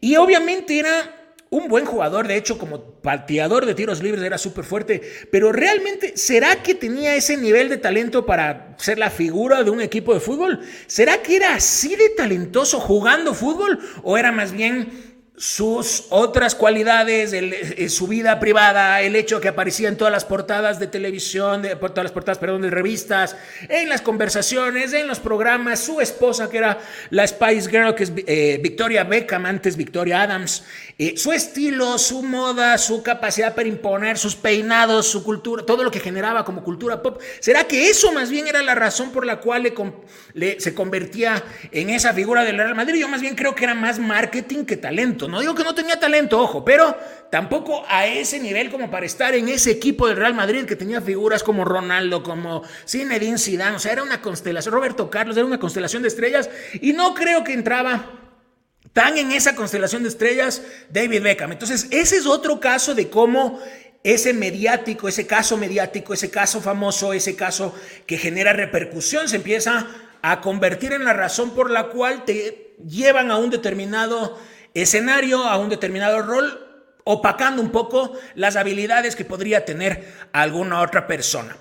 Y 0.00 0.16
obviamente 0.16 0.78
era 0.78 1.15
un 1.50 1.68
buen 1.68 1.84
jugador, 1.84 2.26
de 2.26 2.36
hecho, 2.36 2.58
como 2.58 3.00
pateador 3.00 3.66
de 3.66 3.74
tiros 3.74 4.02
libres 4.02 4.22
era 4.22 4.36
súper 4.36 4.64
fuerte, 4.64 5.00
pero 5.30 5.52
realmente, 5.52 6.16
¿será 6.16 6.62
que 6.62 6.74
tenía 6.74 7.14
ese 7.14 7.36
nivel 7.36 7.68
de 7.68 7.76
talento 7.76 8.26
para 8.26 8.74
ser 8.78 8.98
la 8.98 9.10
figura 9.10 9.62
de 9.62 9.70
un 9.70 9.80
equipo 9.80 10.12
de 10.12 10.20
fútbol? 10.20 10.60
¿Será 10.86 11.22
que 11.22 11.36
era 11.36 11.54
así 11.54 11.94
de 11.94 12.10
talentoso 12.10 12.80
jugando 12.80 13.32
fútbol 13.32 13.78
o 14.02 14.18
era 14.18 14.32
más 14.32 14.52
bien 14.52 15.15
sus 15.38 16.04
otras 16.08 16.54
cualidades, 16.54 17.34
eh, 17.34 17.88
su 17.90 18.06
vida 18.06 18.40
privada, 18.40 19.02
el 19.02 19.14
hecho 19.16 19.38
que 19.38 19.48
aparecía 19.48 19.88
en 19.88 19.98
todas 19.98 20.12
las 20.12 20.24
portadas 20.24 20.78
de 20.78 20.86
televisión, 20.86 21.60
de, 21.60 21.76
todas 21.76 22.04
las 22.04 22.12
portadas, 22.12 22.38
perdón, 22.38 22.62
de 22.62 22.70
revistas, 22.70 23.36
en 23.68 23.90
las 23.90 24.00
conversaciones, 24.00 24.94
en 24.94 25.06
los 25.06 25.20
programas, 25.20 25.80
su 25.80 26.00
esposa 26.00 26.48
que 26.48 26.58
era 26.58 26.78
la 27.10 27.26
Spice 27.26 27.68
Girl, 27.68 27.94
que 27.94 28.04
es 28.04 28.12
eh, 28.16 28.58
Victoria 28.62 29.04
Beckham, 29.04 29.44
antes 29.44 29.76
Victoria 29.76 30.22
Adams, 30.22 30.64
eh, 30.98 31.18
su 31.18 31.32
estilo, 31.32 31.98
su 31.98 32.22
moda, 32.22 32.78
su 32.78 33.02
capacidad 33.02 33.54
para 33.54 33.68
imponer, 33.68 34.16
sus 34.16 34.36
peinados, 34.36 35.06
su 35.06 35.22
cultura, 35.22 35.66
todo 35.66 35.84
lo 35.84 35.90
que 35.90 36.00
generaba 36.00 36.46
como 36.46 36.64
cultura 36.64 37.02
pop. 37.02 37.20
¿Será 37.40 37.64
que 37.64 37.90
eso 37.90 38.10
más 38.10 38.30
bien 38.30 38.46
era 38.46 38.62
la 38.62 38.74
razón 38.74 39.12
por 39.12 39.26
la 39.26 39.40
cual 39.40 39.70
le, 40.32 40.60
se 40.60 40.74
convertía 40.74 41.44
en 41.72 41.90
esa 41.90 42.14
figura 42.14 42.42
del 42.42 42.56
Real 42.56 42.74
Madrid? 42.74 43.00
Yo 43.00 43.08
más 43.08 43.20
bien 43.20 43.34
creo 43.34 43.54
que 43.54 43.64
era 43.64 43.74
más 43.74 43.98
marketing 43.98 44.64
que 44.64 44.78
talento. 44.78 45.25
No 45.28 45.40
digo 45.40 45.54
que 45.54 45.64
no 45.64 45.74
tenía 45.74 45.98
talento, 45.98 46.40
ojo, 46.40 46.64
pero 46.64 46.96
tampoco 47.30 47.84
a 47.88 48.06
ese 48.06 48.38
nivel 48.38 48.70
como 48.70 48.90
para 48.90 49.06
estar 49.06 49.34
en 49.34 49.48
ese 49.48 49.70
equipo 49.70 50.06
del 50.06 50.16
Real 50.16 50.34
Madrid 50.34 50.64
que 50.64 50.76
tenía 50.76 51.00
figuras 51.00 51.42
como 51.42 51.64
Ronaldo, 51.64 52.22
como 52.22 52.62
Zinedine 52.86 53.38
Zidane, 53.38 53.76
o 53.76 53.78
sea, 53.78 53.92
era 53.92 54.02
una 54.02 54.20
constelación, 54.20 54.74
Roberto 54.74 55.10
Carlos, 55.10 55.36
era 55.36 55.46
una 55.46 55.58
constelación 55.58 56.02
de 56.02 56.08
estrellas. 56.08 56.50
Y 56.80 56.92
no 56.92 57.14
creo 57.14 57.44
que 57.44 57.52
entraba 57.52 58.10
tan 58.92 59.18
en 59.18 59.32
esa 59.32 59.54
constelación 59.54 60.02
de 60.02 60.08
estrellas 60.08 60.62
David 60.90 61.22
Beckham. 61.22 61.52
Entonces, 61.52 61.88
ese 61.90 62.16
es 62.16 62.26
otro 62.26 62.60
caso 62.60 62.94
de 62.94 63.10
cómo 63.10 63.60
ese 64.02 64.32
mediático, 64.32 65.08
ese 65.08 65.26
caso 65.26 65.56
mediático, 65.56 66.14
ese 66.14 66.30
caso 66.30 66.60
famoso, 66.60 67.12
ese 67.12 67.34
caso 67.34 67.74
que 68.06 68.18
genera 68.18 68.52
repercusión, 68.52 69.28
se 69.28 69.36
empieza 69.36 69.88
a 70.22 70.40
convertir 70.40 70.92
en 70.92 71.04
la 71.04 71.12
razón 71.12 71.50
por 71.50 71.70
la 71.70 71.88
cual 71.88 72.24
te 72.24 72.76
llevan 72.86 73.30
a 73.30 73.36
un 73.36 73.50
determinado 73.50 74.38
escenario, 74.82 75.44
a 75.44 75.56
un 75.58 75.68
determinado 75.68 76.22
rol, 76.22 76.66
opacando 77.04 77.62
un 77.62 77.70
poco 77.70 78.12
las 78.34 78.56
habilidades 78.56 79.14
que 79.14 79.24
podría 79.24 79.64
tener 79.64 80.12
alguna 80.32 80.80
otra 80.80 81.06
persona. 81.06 81.56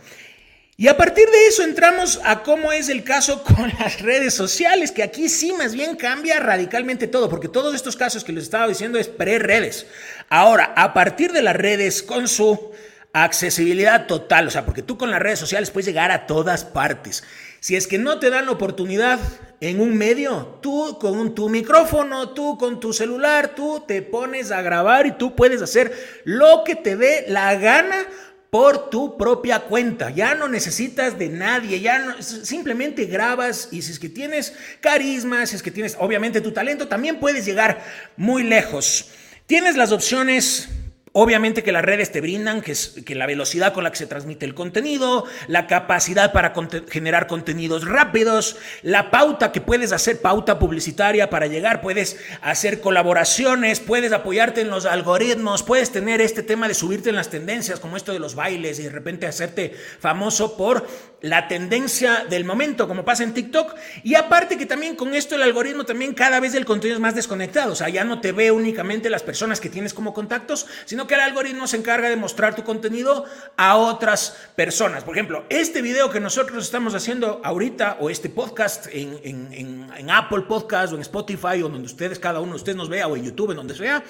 Y 0.78 0.90
a 0.90 0.98
partir 0.98 1.30
de 1.30 1.48
eso 1.48 1.64
entramos 1.64 2.20
a 2.26 2.44
cómo 2.44 2.74
es 2.74 2.90
el 2.90 3.04
caso 3.04 3.44
con 3.56 3.72
las 3.80 4.02
redes 4.02 4.34
sociales, 4.34 4.92
que 4.92 5.04
aquí 5.04 5.30
sí 5.30 5.54
más 5.54 5.74
bien 5.74 5.96
cambia 5.96 6.40
radicalmente 6.40 7.08
todo, 7.08 7.30
porque 7.30 7.48
todos 7.48 7.74
estos 7.76 7.96
casos 7.96 8.24
que 8.24 8.34
les 8.34 8.44
estaba 8.44 8.68
diciendo 8.68 9.00
es 9.00 9.08
pre-redes. 9.08 9.88
Ahora, 10.30 10.74
a 10.76 10.94
partir 10.94 11.32
de 11.32 11.42
las 11.42 11.56
redes 11.56 12.04
con 12.04 12.28
su 12.28 12.74
accesibilidad 13.14 14.08
total, 14.08 14.48
o 14.48 14.52
sea, 14.52 14.66
porque 14.66 14.82
tú 14.82 14.98
con 14.98 15.12
las 15.12 15.22
redes 15.22 15.40
sociales 15.40 15.72
puedes 15.72 15.86
llegar 15.86 16.12
a 16.12 16.28
todas 16.28 16.66
partes. 16.66 17.24
Si 17.66 17.76
es 17.76 17.88
que 17.88 17.98
no 17.98 18.20
te 18.20 18.30
dan 18.30 18.46
la 18.46 18.52
oportunidad 18.52 19.20
en 19.60 19.82
un 19.82 19.98
medio, 19.98 20.60
tú 20.62 21.00
con 21.00 21.34
tu 21.34 21.50
micrófono, 21.50 22.30
tú 22.30 22.60
con 22.60 22.80
tu 22.80 22.94
celular, 22.94 23.56
tú 23.56 23.84
te 23.88 24.04
pones 24.04 24.52
a 24.52 24.62
grabar 24.62 25.08
y 25.08 25.14
tú 25.14 25.36
puedes 25.36 25.64
hacer 25.64 25.92
lo 26.26 26.64
que 26.64 26.76
te 26.76 26.96
dé 26.96 27.26
la 27.28 27.56
gana 27.56 28.06
por 28.52 28.92
tu 28.92 29.18
propia 29.18 29.62
cuenta. 29.62 30.12
Ya 30.12 30.36
no 30.36 30.48
necesitas 30.48 31.18
de 31.18 31.30
nadie, 31.30 31.80
ya 31.80 31.98
no, 31.98 32.22
simplemente 32.22 33.06
grabas 33.06 33.70
y 33.72 33.82
si 33.82 33.94
es 33.94 33.98
que 33.98 34.10
tienes 34.10 34.54
carisma, 34.80 35.44
si 35.48 35.56
es 35.56 35.64
que 35.64 35.72
tienes 35.72 35.98
obviamente 36.00 36.42
tu 36.42 36.52
talento, 36.52 36.88
también 36.88 37.20
puedes 37.20 37.48
llegar 37.48 37.84
muy 38.16 38.44
lejos. 38.44 39.10
Tienes 39.48 39.76
las 39.76 39.92
opciones 39.92 40.70
Obviamente 41.18 41.64
que 41.64 41.72
las 41.72 41.86
redes 41.86 42.12
te 42.12 42.20
brindan, 42.20 42.60
que, 42.60 42.74
es, 42.74 42.96
que 43.06 43.16
la 43.16 43.26
velocidad 43.26 43.72
con 43.72 43.86
la 43.86 43.92
que 43.92 43.96
se 43.96 44.06
transmite 44.06 44.46
el 44.46 44.54
contenido, 44.54 45.24
la 45.48 45.66
capacidad 45.66 46.34
para 46.34 46.54
generar 46.90 47.28
contenidos 47.28 47.88
rápidos, 47.88 48.58
la 48.82 49.12
pauta 49.12 49.54
que 49.54 49.62
puedes 49.62 49.94
hacer, 49.94 50.20
pauta 50.20 50.60
publicitaria 50.60 51.30
para 51.30 51.48
llegar, 51.48 51.80
puedes 51.80 52.18
hacer 52.42 52.82
colaboraciones, 52.82 53.80
puedes 53.80 54.12
apoyarte 54.12 54.60
en 54.60 54.70
los 54.70 54.86
algoritmos, 54.86 55.64
puedes 55.64 55.90
tener 55.90 56.20
este 56.20 56.44
tema 56.44 56.68
de 56.68 56.74
subirte 56.74 57.12
en 57.12 57.16
las 57.16 57.30
tendencias, 57.30 57.80
como 57.80 57.96
esto 57.96 58.12
de 58.12 58.20
los 58.20 58.36
bailes 58.36 58.80
y 58.80 58.84
de 58.84 58.90
repente 58.90 59.26
hacerte 59.26 59.74
famoso 60.02 60.58
por 60.58 60.86
la 61.22 61.48
tendencia 61.48 62.26
del 62.30 62.44
momento, 62.44 62.90
como 62.90 63.06
pasa 63.06 63.24
en 63.24 63.34
TikTok. 63.34 63.74
Y 64.04 64.16
aparte 64.16 64.58
que 64.58 64.66
también 64.66 64.98
con 64.98 65.16
esto 65.16 65.36
el 65.36 65.44
algoritmo 65.44 65.86
también 65.86 66.14
cada 66.14 66.42
vez 66.42 66.54
el 66.56 66.66
contenido 66.66 66.98
es 66.98 67.02
más 67.02 67.16
desconectado, 67.16 67.72
o 67.72 67.76
sea, 67.76 67.88
ya 67.88 68.04
no 68.04 68.20
te 68.20 68.34
ve 68.34 68.52
únicamente 68.52 69.10
las 69.10 69.24
personas 69.24 69.62
que 69.62 69.70
tienes 69.70 69.94
como 69.94 70.14
contactos, 70.14 70.68
sino 70.84 71.05
que 71.08 71.16
el 71.16 71.22
algoritmo 71.22 71.68
se 71.68 71.78
encarga 71.78 72.10
de 72.10 72.16
mostrar 72.16 72.56
tu 72.56 72.64
contenido 72.64 73.26
a 73.58 73.78
otras 73.78 74.38
personas. 74.56 75.04
Por 75.04 75.16
ejemplo, 75.16 75.46
este 75.50 75.82
video 75.82 76.10
que 76.10 76.20
nosotros 76.20 76.64
estamos 76.64 76.94
haciendo 76.96 77.42
ahorita, 77.44 77.98
o 78.00 78.10
este 78.10 78.30
podcast 78.30 78.88
en, 78.92 79.90
en 79.96 80.10
Apple 80.10 80.42
Podcast 80.42 80.94
o 80.94 80.96
en 80.96 81.02
Spotify, 81.02 81.62
o 81.64 81.70
donde 81.70 81.86
ustedes, 81.86 82.20
cada 82.20 82.40
uno 82.40 82.52
de 82.52 82.58
ustedes 82.58 82.76
nos 82.76 82.90
vea, 82.90 83.08
o 83.08 83.16
en 83.16 83.24
YouTube, 83.24 83.52
en 83.52 83.58
donde 83.58 83.76
sea, 83.76 84.04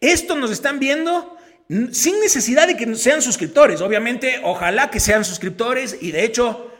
esto 0.00 0.34
nos 0.34 0.50
están 0.50 0.78
viendo 0.78 1.36
sin 1.92 2.20
necesidad 2.20 2.66
de 2.66 2.76
que 2.76 2.94
sean 2.96 3.22
suscriptores. 3.22 3.80
Obviamente, 3.80 4.40
ojalá 4.42 4.90
que 4.90 5.00
sean 5.00 5.24
suscriptores 5.24 5.96
y 6.00 6.10
de 6.10 6.24
hecho 6.24 6.71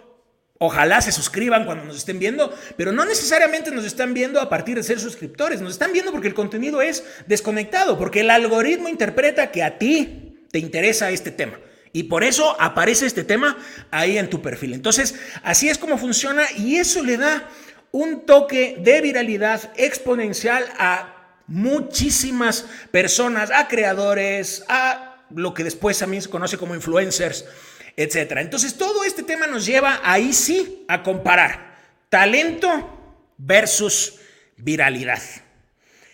Ojalá 0.65 1.01
se 1.01 1.11
suscriban 1.11 1.65
cuando 1.65 1.85
nos 1.85 1.97
estén 1.97 2.21
viendo, 2.21 2.57
pero 2.77 2.93
no 2.93 3.05
necesariamente 3.05 3.73
nos 3.73 3.85
están 3.85 4.15
viendo 4.15 4.41
a 4.41 4.49
partir 4.49 4.77
de 4.77 4.85
ser 4.85 5.01
suscriptores, 5.01 5.61
nos 5.61 5.73
están 5.73 5.93
viendo 5.93 6.13
porque 6.13 6.29
el 6.29 6.35
contenido 6.35 6.81
es 6.81 7.03
desconectado, 7.27 7.99
porque 7.99 8.21
el 8.21 8.31
algoritmo 8.31 8.89
interpreta 8.89 9.51
que 9.51 9.65
a 9.65 9.77
ti 9.77 10.47
te 10.53 10.61
interesa 10.61 11.11
este 11.11 11.33
tema. 11.33 11.59
Y 11.93 12.05
por 12.05 12.23
eso 12.23 12.57
aparece 12.61 13.07
este 13.07 13.25
tema 13.25 13.59
ahí 13.91 14.19
en 14.19 14.31
tu 14.31 14.41
perfil. 14.41 14.75
Entonces, 14.75 15.17
así 15.43 15.69
es 15.69 15.79
como 15.79 15.99
funciona 15.99 16.45
y 16.57 16.77
eso 16.77 17.03
le 17.03 17.17
da 17.17 17.51
un 17.91 18.25
toque 18.25 18.77
de 18.79 19.01
viralidad 19.01 19.73
exponencial 19.77 20.65
a 20.79 21.41
muchísimas 21.49 22.67
personas, 22.93 23.51
a 23.51 23.67
creadores, 23.67 24.65
a 24.69 25.27
lo 25.35 25.55
que 25.55 25.65
después 25.65 25.99
también 25.99 26.23
se 26.23 26.31
conoce 26.31 26.57
como 26.57 26.77
influencers 26.77 27.47
etcétera. 27.97 28.41
Entonces, 28.41 28.77
todo 28.77 29.05
este 29.05 29.23
tema 29.23 29.47
nos 29.47 29.67
lleva 29.67 30.01
ahí 30.03 30.33
sí 30.33 30.85
a 30.89 31.03
comparar 31.03 31.73
talento 32.09 33.25
versus 33.39 34.15
viralidad. 34.57 35.23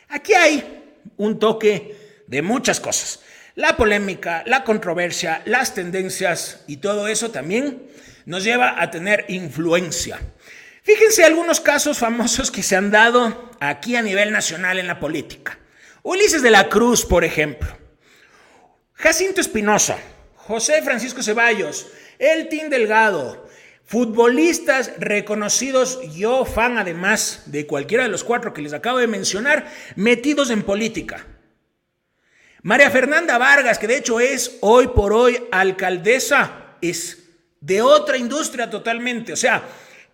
Aquí 0.08 0.34
hay 0.34 0.84
un 1.16 1.38
toque 1.38 2.22
de 2.26 2.42
muchas 2.42 2.80
cosas. 2.80 3.20
La 3.54 3.76
polémica, 3.76 4.44
la 4.46 4.62
controversia, 4.62 5.42
las 5.44 5.74
tendencias 5.74 6.62
y 6.66 6.76
todo 6.76 7.08
eso 7.08 7.30
también 7.30 7.82
nos 8.26 8.44
lleva 8.44 8.80
a 8.80 8.90
tener 8.90 9.24
influencia. 9.28 10.20
Fíjense 10.82 11.24
algunos 11.24 11.60
casos 11.60 11.98
famosos 11.98 12.50
que 12.50 12.62
se 12.62 12.76
han 12.76 12.90
dado 12.90 13.50
aquí 13.60 13.96
a 13.96 14.02
nivel 14.02 14.30
nacional 14.30 14.78
en 14.78 14.86
la 14.86 15.00
política. 15.00 15.58
Ulises 16.02 16.42
de 16.42 16.50
la 16.50 16.68
Cruz, 16.68 17.04
por 17.04 17.24
ejemplo. 17.24 17.76
Jacinto 18.94 19.40
Espinosa, 19.40 19.98
José 20.48 20.80
Francisco 20.80 21.22
Ceballos, 21.22 21.88
Eltin 22.18 22.70
Delgado, 22.70 23.46
futbolistas 23.84 24.92
reconocidos, 24.98 26.00
yo 26.16 26.46
fan 26.46 26.78
además 26.78 27.42
de 27.44 27.66
cualquiera 27.66 28.04
de 28.04 28.08
los 28.08 28.24
cuatro 28.24 28.54
que 28.54 28.62
les 28.62 28.72
acabo 28.72 28.96
de 28.96 29.06
mencionar, 29.06 29.70
metidos 29.94 30.48
en 30.48 30.62
política. 30.62 31.26
María 32.62 32.90
Fernanda 32.90 33.36
Vargas, 33.36 33.78
que 33.78 33.88
de 33.88 33.98
hecho 33.98 34.20
es 34.20 34.56
hoy 34.62 34.86
por 34.88 35.12
hoy 35.12 35.38
alcaldesa, 35.52 36.76
es 36.80 37.28
de 37.60 37.82
otra 37.82 38.16
industria 38.16 38.70
totalmente. 38.70 39.34
O 39.34 39.36
sea, 39.36 39.62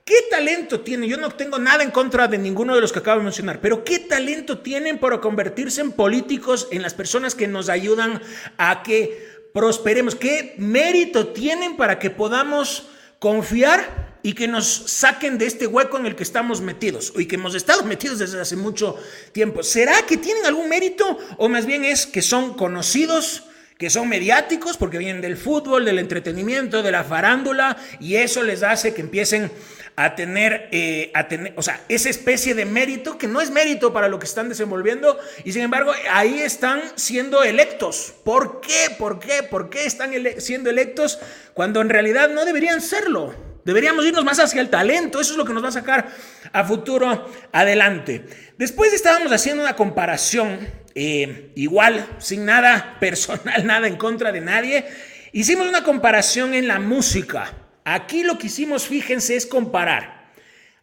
¿qué 0.04 0.16
talento 0.28 0.80
tiene? 0.80 1.06
Yo 1.06 1.16
no 1.16 1.30
tengo 1.30 1.60
nada 1.60 1.84
en 1.84 1.92
contra 1.92 2.26
de 2.26 2.38
ninguno 2.38 2.74
de 2.74 2.80
los 2.80 2.92
que 2.92 2.98
acabo 2.98 3.18
de 3.18 3.24
mencionar, 3.24 3.60
pero 3.60 3.84
¿qué 3.84 4.00
talento 4.00 4.58
tienen 4.58 4.98
para 4.98 5.20
convertirse 5.20 5.80
en 5.80 5.92
políticos, 5.92 6.66
en 6.72 6.82
las 6.82 6.92
personas 6.92 7.36
que 7.36 7.46
nos 7.46 7.68
ayudan 7.68 8.20
a 8.58 8.82
que 8.82 9.33
prosperemos, 9.54 10.16
qué 10.16 10.56
mérito 10.58 11.28
tienen 11.28 11.76
para 11.76 12.00
que 12.00 12.10
podamos 12.10 12.88
confiar 13.20 14.18
y 14.20 14.32
que 14.32 14.48
nos 14.48 14.66
saquen 14.66 15.38
de 15.38 15.46
este 15.46 15.68
hueco 15.68 15.96
en 15.96 16.06
el 16.06 16.16
que 16.16 16.24
estamos 16.24 16.60
metidos 16.60 17.12
y 17.16 17.26
que 17.26 17.36
hemos 17.36 17.54
estado 17.54 17.84
metidos 17.84 18.18
desde 18.18 18.40
hace 18.40 18.56
mucho 18.56 18.96
tiempo. 19.30 19.62
¿Será 19.62 20.04
que 20.06 20.16
tienen 20.16 20.44
algún 20.44 20.68
mérito 20.68 21.18
o 21.38 21.48
más 21.48 21.66
bien 21.66 21.84
es 21.84 22.04
que 22.06 22.20
son 22.20 22.54
conocidos? 22.54 23.44
que 23.78 23.90
son 23.90 24.08
mediáticos 24.08 24.76
porque 24.76 24.98
vienen 24.98 25.20
del 25.20 25.36
fútbol, 25.36 25.84
del 25.84 25.98
entretenimiento, 25.98 26.80
de 26.82 26.92
la 26.92 27.02
farándula 27.02 27.76
y 27.98 28.14
eso 28.14 28.44
les 28.44 28.62
hace 28.62 28.94
que 28.94 29.00
empiecen 29.00 29.50
a 29.96 30.16
tener, 30.16 30.68
eh, 30.72 31.10
a 31.14 31.28
tener, 31.28 31.52
o 31.56 31.62
sea, 31.62 31.80
esa 31.88 32.10
especie 32.10 32.54
de 32.54 32.64
mérito 32.64 33.16
que 33.16 33.28
no 33.28 33.40
es 33.40 33.50
mérito 33.50 33.92
para 33.92 34.08
lo 34.08 34.18
que 34.18 34.26
están 34.26 34.48
desenvolviendo 34.48 35.18
y 35.44 35.52
sin 35.52 35.62
embargo 35.62 35.92
ahí 36.10 36.40
están 36.40 36.82
siendo 36.96 37.44
electos. 37.44 38.14
¿Por 38.24 38.60
qué? 38.60 38.90
¿Por 38.98 39.20
qué? 39.20 39.42
¿Por 39.42 39.70
qué 39.70 39.86
están 39.86 40.12
siendo 40.38 40.70
electos 40.70 41.18
cuando 41.52 41.80
en 41.80 41.90
realidad 41.90 42.28
no 42.28 42.44
deberían 42.44 42.80
serlo? 42.80 43.34
Deberíamos 43.64 44.04
irnos 44.04 44.24
más 44.24 44.38
hacia 44.40 44.60
el 44.60 44.68
talento, 44.68 45.20
eso 45.20 45.32
es 45.32 45.38
lo 45.38 45.44
que 45.44 45.54
nos 45.54 45.64
va 45.64 45.68
a 45.68 45.72
sacar 45.72 46.08
a 46.52 46.64
futuro 46.64 47.30
adelante. 47.50 48.26
Después 48.58 48.92
estábamos 48.92 49.32
haciendo 49.32 49.62
una 49.62 49.74
comparación, 49.74 50.58
eh, 50.94 51.50
igual, 51.54 52.06
sin 52.18 52.44
nada 52.44 52.96
personal, 53.00 53.64
nada 53.66 53.86
en 53.86 53.96
contra 53.96 54.32
de 54.32 54.40
nadie. 54.40 54.84
Hicimos 55.32 55.66
una 55.66 55.82
comparación 55.82 56.52
en 56.52 56.68
la 56.68 56.78
música. 56.78 57.63
Aquí 57.84 58.22
lo 58.22 58.38
que 58.38 58.46
hicimos, 58.46 58.86
fíjense, 58.86 59.36
es 59.36 59.46
comparar 59.46 60.32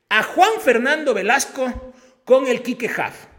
a 0.10 0.24
Juan 0.24 0.60
Fernando 0.64 1.14
Velasco 1.14 1.94
con 2.26 2.48
el 2.48 2.62
Quique 2.62 2.88
Jaff. 2.88 3.32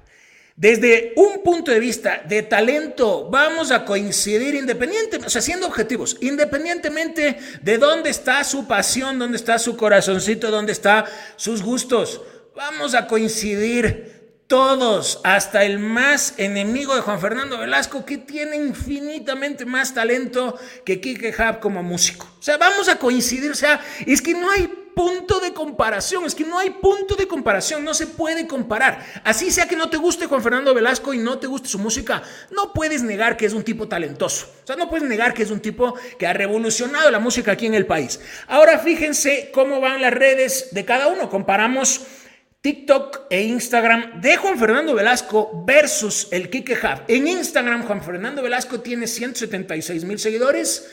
Desde 0.56 1.12
un 1.16 1.42
punto 1.42 1.70
de 1.70 1.80
vista 1.80 2.22
de 2.28 2.42
talento, 2.42 3.30
vamos 3.30 3.70
a 3.70 3.84
coincidir 3.84 4.54
independientemente, 4.54 5.26
o 5.26 5.30
sea, 5.30 5.40
siendo 5.40 5.66
objetivos, 5.66 6.18
independientemente 6.20 7.38
de 7.62 7.78
dónde 7.78 8.10
está 8.10 8.44
su 8.44 8.66
pasión, 8.66 9.18
dónde 9.18 9.38
está 9.38 9.58
su 9.58 9.76
corazoncito, 9.76 10.50
dónde 10.50 10.72
están 10.72 11.04
sus 11.36 11.62
gustos. 11.62 12.20
Vamos 12.54 12.94
a 12.94 13.06
coincidir 13.06 14.11
todos, 14.52 15.18
hasta 15.24 15.64
el 15.64 15.78
más 15.78 16.34
enemigo 16.36 16.94
de 16.94 17.00
Juan 17.00 17.18
Fernando 17.18 17.56
Velasco, 17.56 18.04
que 18.04 18.18
tiene 18.18 18.56
infinitamente 18.56 19.64
más 19.64 19.94
talento 19.94 20.58
que 20.84 21.00
Kike 21.00 21.30
Hub 21.30 21.60
como 21.60 21.82
músico. 21.82 22.28
O 22.38 22.42
sea, 22.42 22.58
vamos 22.58 22.86
a 22.90 22.98
coincidir, 22.98 23.50
o 23.50 23.54
sea, 23.54 23.80
es 24.04 24.20
que 24.20 24.34
no 24.34 24.50
hay 24.50 24.66
punto 24.94 25.40
de 25.40 25.54
comparación, 25.54 26.26
es 26.26 26.34
que 26.34 26.44
no 26.44 26.58
hay 26.58 26.68
punto 26.68 27.14
de 27.14 27.26
comparación, 27.26 27.82
no 27.82 27.94
se 27.94 28.06
puede 28.06 28.46
comparar. 28.46 29.22
Así 29.24 29.50
sea 29.50 29.66
que 29.66 29.74
no 29.74 29.88
te 29.88 29.96
guste 29.96 30.26
Juan 30.26 30.42
Fernando 30.42 30.74
Velasco 30.74 31.14
y 31.14 31.18
no 31.18 31.38
te 31.38 31.46
guste 31.46 31.70
su 31.70 31.78
música, 31.78 32.22
no 32.50 32.74
puedes 32.74 33.02
negar 33.02 33.38
que 33.38 33.46
es 33.46 33.54
un 33.54 33.62
tipo 33.62 33.88
talentoso. 33.88 34.52
O 34.64 34.66
sea, 34.66 34.76
no 34.76 34.90
puedes 34.90 35.08
negar 35.08 35.32
que 35.32 35.44
es 35.44 35.50
un 35.50 35.60
tipo 35.60 35.94
que 36.18 36.26
ha 36.26 36.34
revolucionado 36.34 37.10
la 37.10 37.20
música 37.20 37.52
aquí 37.52 37.64
en 37.64 37.74
el 37.74 37.86
país. 37.86 38.20
Ahora 38.48 38.78
fíjense 38.80 39.50
cómo 39.54 39.80
van 39.80 40.02
las 40.02 40.12
redes 40.12 40.68
de 40.72 40.84
cada 40.84 41.06
uno. 41.06 41.30
Comparamos 41.30 42.02
TikTok 42.62 43.26
e 43.28 43.42
Instagram 43.42 44.20
de 44.20 44.36
Juan 44.36 44.56
Fernando 44.56 44.94
Velasco 44.94 45.64
versus 45.66 46.28
el 46.30 46.48
Kike 46.48 46.74
Hub. 46.74 47.02
En 47.08 47.26
Instagram, 47.26 47.84
Juan 47.84 48.04
Fernando 48.04 48.40
Velasco 48.40 48.78
tiene 48.78 49.08
176 49.08 50.04
mil 50.04 50.20
seguidores. 50.20 50.88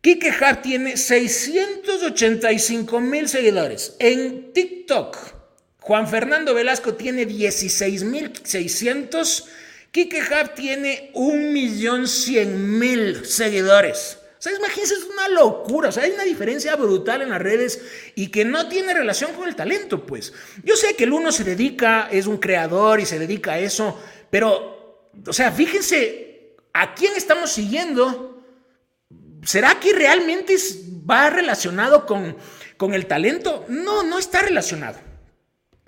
Kike 0.00 0.30
Hub 0.30 0.60
tiene 0.60 0.96
685 0.96 3.00
mil 3.00 3.28
seguidores. 3.28 3.94
En 4.00 4.52
TikTok, 4.52 5.16
Juan 5.78 6.08
Fernando 6.08 6.52
Velasco 6.52 6.94
tiene 6.94 7.26
16 7.26 8.02
mil 8.02 8.32
600. 8.42 9.48
Kike 9.92 10.20
Hub 10.20 10.54
tiene 10.54 11.12
1.100.000 11.14 13.24
seguidores. 13.24 14.18
O 14.42 14.44
sea, 14.44 14.56
imagínense, 14.56 14.94
es 14.94 15.04
una 15.04 15.28
locura. 15.28 15.90
O 15.90 15.92
sea, 15.92 16.02
hay 16.02 16.10
una 16.10 16.24
diferencia 16.24 16.74
brutal 16.74 17.22
en 17.22 17.30
las 17.30 17.40
redes 17.40 17.80
y 18.16 18.26
que 18.26 18.44
no 18.44 18.68
tiene 18.68 18.92
relación 18.92 19.34
con 19.34 19.48
el 19.48 19.54
talento, 19.54 20.04
pues. 20.04 20.32
Yo 20.64 20.74
sé 20.74 20.96
que 20.96 21.04
el 21.04 21.12
uno 21.12 21.30
se 21.30 21.44
dedica, 21.44 22.08
es 22.10 22.26
un 22.26 22.38
creador 22.38 22.98
y 22.98 23.06
se 23.06 23.20
dedica 23.20 23.52
a 23.52 23.60
eso, 23.60 23.96
pero, 24.30 25.10
o 25.24 25.32
sea, 25.32 25.52
fíjense 25.52 26.56
a 26.72 26.92
quién 26.92 27.14
estamos 27.14 27.52
siguiendo. 27.52 28.42
¿Será 29.44 29.78
que 29.78 29.92
realmente 29.92 30.56
va 31.08 31.30
relacionado 31.30 32.04
con, 32.04 32.36
con 32.76 32.94
el 32.94 33.06
talento? 33.06 33.64
No, 33.68 34.02
no 34.02 34.18
está 34.18 34.42
relacionado. 34.42 34.98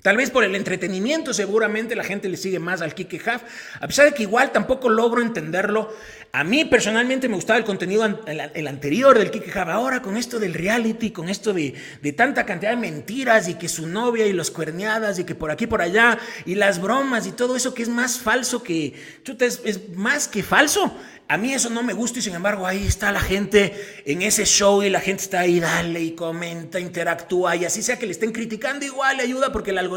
Tal 0.04 0.18
vez 0.18 0.28
por 0.28 0.44
el 0.44 0.54
entretenimiento, 0.54 1.32
seguramente 1.32 1.96
la 1.96 2.04
gente 2.04 2.28
le 2.28 2.36
sigue 2.36 2.58
más 2.58 2.82
al 2.82 2.94
Kike 2.94 3.16
Huff, 3.16 3.42
a 3.80 3.86
pesar 3.86 4.04
de 4.04 4.12
que 4.12 4.24
igual 4.24 4.52
tampoco 4.52 4.90
logro 4.90 5.22
entenderlo. 5.22 5.96
A 6.30 6.44
mí 6.44 6.66
personalmente 6.66 7.26
me 7.26 7.36
gustaba 7.36 7.58
el 7.58 7.64
contenido 7.64 8.04
el, 8.26 8.66
anterior 8.66 9.18
del 9.18 9.30
Kike 9.30 9.48
Huff, 9.48 9.68
ahora 9.68 10.02
con 10.02 10.18
esto 10.18 10.38
del 10.38 10.52
reality, 10.52 11.10
con 11.10 11.30
esto 11.30 11.54
de, 11.54 11.72
tanta 12.14 12.44
cantidad 12.44 12.72
de 12.72 12.76
mentiras 12.76 13.48
y 13.48 13.54
que 13.54 13.66
su 13.66 13.86
novia 13.86 14.26
y 14.26 14.34
los 14.34 14.50
cuerneadas 14.50 15.18
y 15.18 15.24
que 15.24 15.34
por 15.34 15.50
aquí 15.50 15.66
por 15.66 15.80
allá 15.80 16.18
y 16.44 16.54
las 16.54 16.82
bromas 16.82 17.26
y 17.26 17.32
todo 17.32 17.56
eso 17.56 17.72
que 17.72 17.82
es 17.82 17.88
más 17.88 18.18
falso 18.18 18.62
que, 18.62 18.92
chuta, 19.22 19.46
es 19.46 19.88
más 19.94 20.28
que 20.28 20.42
falso. 20.42 20.94
A 21.26 21.38
mí 21.38 21.54
eso 21.54 21.70
no 21.70 21.82
me 21.82 21.94
gusta 21.94 22.18
y 22.18 22.22
sin 22.22 22.34
embargo 22.34 22.66
ahí 22.66 22.86
está 22.86 23.10
la 23.10 23.20
gente 23.20 24.02
en 24.04 24.20
ese 24.20 24.44
show 24.44 24.82
y 24.82 24.90
la 24.90 25.00
gente 25.00 25.22
está 25.22 25.40
ahí, 25.40 25.58
dale 25.58 26.02
y 26.02 26.10
comenta, 26.10 26.78
interactúa 26.78 27.56
y 27.56 27.64
así 27.64 27.82
sea 27.82 27.98
que 27.98 28.04
le 28.04 28.12
estén 28.12 28.30
criticando 28.30 28.84
igual 28.84 29.16
le 29.16 29.22
ayuda 29.22 29.50
porque 29.50 29.70
el 29.70 29.78
algoritmo 29.78 29.93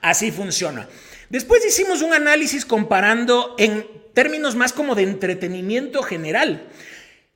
así 0.00 0.30
funciona. 0.30 0.88
Después 1.30 1.64
hicimos 1.64 2.02
un 2.02 2.12
análisis 2.12 2.64
comparando 2.64 3.54
en 3.58 3.86
términos 4.12 4.54
más 4.54 4.72
como 4.72 4.94
de 4.94 5.02
entretenimiento 5.02 6.02
general. 6.02 6.68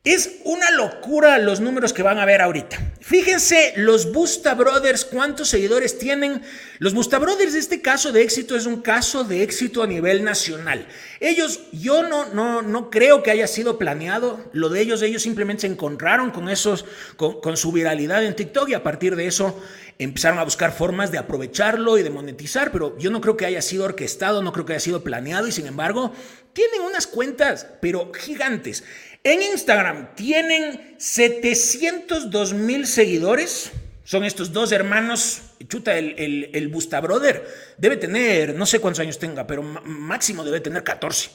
Es 0.05 0.37
una 0.45 0.71
locura 0.71 1.39
los 1.39 1.61
números 1.61 1.93
que 1.93 2.03
van 2.03 2.19
a 2.19 2.25
ver 2.25 2.41
ahorita. 2.41 2.79
Fíjense 3.01 3.75
los 3.77 4.13
Busta 4.13 4.55
Brothers, 4.55 5.05
cuántos 5.05 5.49
seguidores 5.49 5.99
tienen. 5.99 6.41
Los 6.79 6.95
Busta 6.95 7.19
Brothers, 7.19 7.55
este 7.55 7.83
caso 7.83 8.13
de 8.13 8.23
éxito 8.23 8.57
es 8.57 8.65
un 8.65 8.81
caso 8.81 9.25
de 9.25 9.43
éxito 9.43 9.83
a 9.83 9.87
nivel 9.87 10.23
nacional. 10.23 10.87
Ellos, 11.21 11.61
yo 11.73 12.05
no, 12.05 12.33
no, 12.33 12.63
no 12.63 12.91
creo 12.91 13.23
que 13.23 13.33
haya 13.33 13.49
sido 13.49 13.77
planeado. 13.77 14.49
Lo 14.53 14.69
de 14.69 14.81
ellos, 14.81 15.03
ellos 15.03 15.23
simplemente 15.23 15.63
se 15.63 15.67
encontraron 15.67 16.31
con, 16.31 16.49
esos, 16.49 16.87
con 17.17 17.57
su 17.57 17.73
viralidad 17.73 18.25
en 18.25 18.37
TikTok 18.37 18.69
y 18.71 18.75
a 18.75 18.83
partir 18.85 19.17
de 19.17 19.27
eso 19.27 19.61
empezaron 19.99 20.39
a 20.39 20.45
buscar 20.45 20.73
formas 20.73 21.11
de 21.11 21.19
aprovecharlo 21.19 21.99
y 21.99 22.03
de 22.03 22.11
monetizar, 22.11 22.71
pero 22.71 22.97
yo 22.99 23.11
no 23.11 23.21
creo 23.21 23.37
que 23.37 23.47
haya 23.47 23.63
sido 23.63 23.85
orquestado, 23.85 24.43
no 24.43 24.53
creo 24.53 24.65
que 24.65 24.75
haya 24.75 24.81
sido 24.81 25.03
planeado 25.03 25.49
y 25.49 25.53
sin 25.53 25.67
embargo 25.67 26.13
tienen 26.53 26.83
unas 26.83 27.07
cuentas, 27.07 27.67
pero 27.81 28.13
gigantes. 28.13 28.85
En 29.25 29.43
Instagram 29.43 30.15
tienen 30.15 30.95
702 30.99 32.55
mil 32.55 32.87
seguidores. 32.87 33.73
Son 34.05 34.25
estos 34.25 34.53
dos 34.53 34.73
hermanos. 34.73 35.43
Chuta, 35.69 35.99
el, 35.99 36.51
el, 36.53 36.69
Busta 36.69 37.01
Brother 37.01 37.47
debe 37.77 37.97
tener, 37.97 38.55
no 38.55 38.65
sé 38.65 38.81
cuántos 38.81 39.01
años 39.01 39.19
tenga, 39.19 39.47
pero 39.47 39.63
máximo 39.63 40.45
debe 40.45 40.61
tener 40.61 40.83
14. 40.83 41.31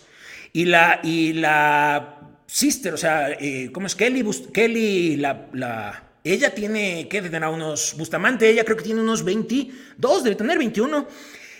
Y 0.53 0.65
la, 0.65 0.99
y 1.03 1.33
la 1.33 2.23
sister, 2.47 2.93
o 2.93 2.97
sea, 2.97 3.31
eh, 3.31 3.69
¿cómo 3.71 3.87
es? 3.87 3.95
Kelly, 3.95 4.25
Kelly 4.53 5.17
la, 5.17 6.12
ella 6.23 6.53
tiene, 6.53 7.07
¿qué? 7.09 7.21
Tendrá 7.21 7.49
unos, 7.49 7.95
Bustamante, 7.97 8.49
ella 8.49 8.63
creo 8.63 8.77
que 8.77 8.83
tiene 8.83 9.01
unos 9.01 9.23
22, 9.23 10.23
debe 10.23 10.35
tener 10.35 10.57
21 10.57 11.07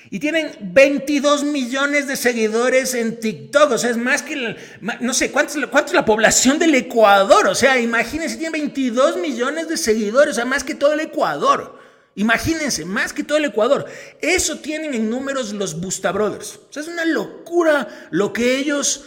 y 0.10 0.20
tienen 0.20 0.52
22 0.62 1.44
millones 1.44 2.08
de 2.08 2.16
seguidores 2.16 2.94
en 2.94 3.20
TikTok. 3.20 3.72
O 3.72 3.78
sea, 3.78 3.90
es 3.90 3.98
más 3.98 4.22
que, 4.22 4.56
no 5.00 5.14
sé, 5.14 5.32
¿cuánto, 5.32 5.54
¿cuánto, 5.70 5.88
es 5.88 5.96
la 5.96 6.06
población 6.06 6.60
del 6.60 6.76
Ecuador? 6.76 7.48
O 7.48 7.56
sea, 7.56 7.80
imagínense, 7.80 8.38
tienen 8.38 8.52
22 8.52 9.18
millones 9.18 9.68
de 9.68 9.76
seguidores, 9.76 10.34
o 10.34 10.36
sea, 10.36 10.46
más 10.46 10.64
que 10.64 10.76
todo 10.76 10.94
el 10.94 11.00
Ecuador. 11.00 11.80
Imagínense, 12.16 12.86
más 12.86 13.12
que 13.12 13.24
todo 13.24 13.40
el 13.40 13.46
Ecuador. 13.46 13.86
Eso 14.22 14.60
tienen 14.60 14.94
en 14.94 15.10
números 15.10 15.52
los 15.52 15.82
Busta 15.82 16.12
Brothers. 16.12 16.60
O 16.70 16.72
sea, 16.72 16.84
es 16.84 16.90
una 16.90 17.06
locura 17.06 18.08
lo 18.12 18.32
que 18.32 18.58
ellos 18.58 19.06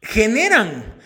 generan. 0.00 1.00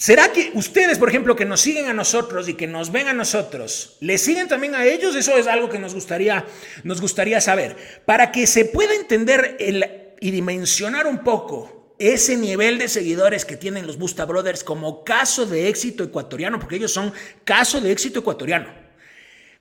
¿Será 0.00 0.32
que 0.32 0.50
ustedes, 0.54 0.96
por 0.96 1.10
ejemplo, 1.10 1.36
que 1.36 1.44
nos 1.44 1.60
siguen 1.60 1.84
a 1.88 1.92
nosotros 1.92 2.48
y 2.48 2.54
que 2.54 2.66
nos 2.66 2.90
ven 2.90 3.08
a 3.08 3.12
nosotros, 3.12 3.98
le 4.00 4.16
siguen 4.16 4.48
también 4.48 4.74
a 4.74 4.86
ellos? 4.86 5.14
Eso 5.14 5.36
es 5.36 5.46
algo 5.46 5.68
que 5.68 5.78
nos 5.78 5.92
gustaría, 5.92 6.46
nos 6.84 7.02
gustaría 7.02 7.38
saber. 7.42 7.76
Para 8.06 8.32
que 8.32 8.46
se 8.46 8.64
pueda 8.64 8.94
entender 8.94 9.58
el, 9.60 9.84
y 10.18 10.30
dimensionar 10.30 11.06
un 11.06 11.18
poco 11.18 11.94
ese 11.98 12.38
nivel 12.38 12.78
de 12.78 12.88
seguidores 12.88 13.44
que 13.44 13.58
tienen 13.58 13.86
los 13.86 13.98
Busta 13.98 14.24
Brothers 14.24 14.64
como 14.64 15.04
caso 15.04 15.44
de 15.44 15.68
éxito 15.68 16.02
ecuatoriano, 16.02 16.58
porque 16.58 16.76
ellos 16.76 16.94
son 16.94 17.12
caso 17.44 17.78
de 17.82 17.92
éxito 17.92 18.20
ecuatoriano. 18.20 18.72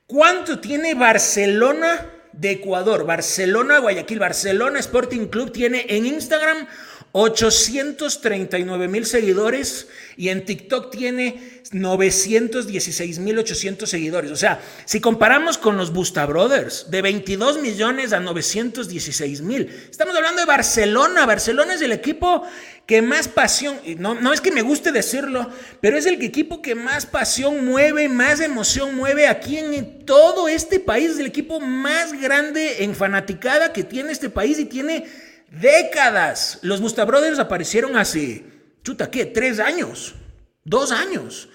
¿Cuánto 0.08 0.62
tiene 0.62 0.94
Barcelona 0.94 2.14
de 2.32 2.52
Ecuador? 2.52 3.06
Barcelona, 3.06 3.80
Guayaquil, 3.80 4.20
Barcelona 4.20 4.80
Sporting 4.80 5.28
Club 5.28 5.52
tiene 5.52 5.86
en 5.90 6.06
Instagram 6.06 6.66
839 7.12 8.88
mil 8.88 9.06
seguidores 9.06 9.88
y 10.16 10.30
en 10.30 10.46
TikTok 10.46 10.92
tiene 10.92 11.60
916 11.72 13.20
mil 13.20 13.40
800 13.40 13.90
seguidores. 13.90 14.32
O 14.32 14.36
sea, 14.36 14.62
si 14.86 15.00
comparamos 15.00 15.58
con 15.58 15.78
los 15.78 15.92
Busta 15.92 16.26
Brothers, 16.26 16.92
de 16.92 17.02
22 17.02 17.62
millones 17.62 18.14
a 18.14 18.20
916 18.20 19.42
mil, 19.42 19.70
estamos 19.90 20.16
hablando 20.16 20.42
de 20.42 20.46
Barcelona. 20.46 21.26
Barcelona 21.26 21.74
es 21.74 21.82
el 21.82 21.92
equipo 21.92 22.44
que 22.86 23.02
más 23.02 23.28
pasión, 23.28 23.80
no, 23.98 24.16
no 24.16 24.34
es 24.34 24.42
que 24.42 24.52
me 24.52 24.62
guste 24.62 24.92
decirlo, 24.92 25.50
pero 25.80 25.98
es 25.98 26.06
el 26.06 26.22
equipo 26.22 26.62
que 26.62 26.76
más 26.76 27.06
pasión 27.06 27.66
mueve, 27.66 28.10
más 28.10 28.40
emoción 28.40 28.96
mueve 28.96 29.28
aquí 29.28 29.58
en 29.58 30.06
todo 30.06 30.48
este 30.48 30.80
país. 30.80 31.12
Es 31.12 31.20
el 31.20 31.28
equipo 31.28 31.60
más 31.60 32.14
grande 32.14 32.84
en 32.84 32.96
fanaticada 32.96 33.74
que 33.74 33.84
tiene 33.84 34.12
este 34.12 34.30
país 34.30 34.60
y 34.60 34.66
tiene 34.66 35.06
décadas. 35.52 36.60
Los 36.62 36.82
Busta 36.82 37.06
Brothers 37.06 37.40
aparecieron 37.40 37.98
hace, 37.98 38.46
chuta, 38.84 39.10
¿qué? 39.10 39.26
Tres 39.26 39.60
años, 39.60 40.16
dos 40.64 40.92
años. 40.92 41.50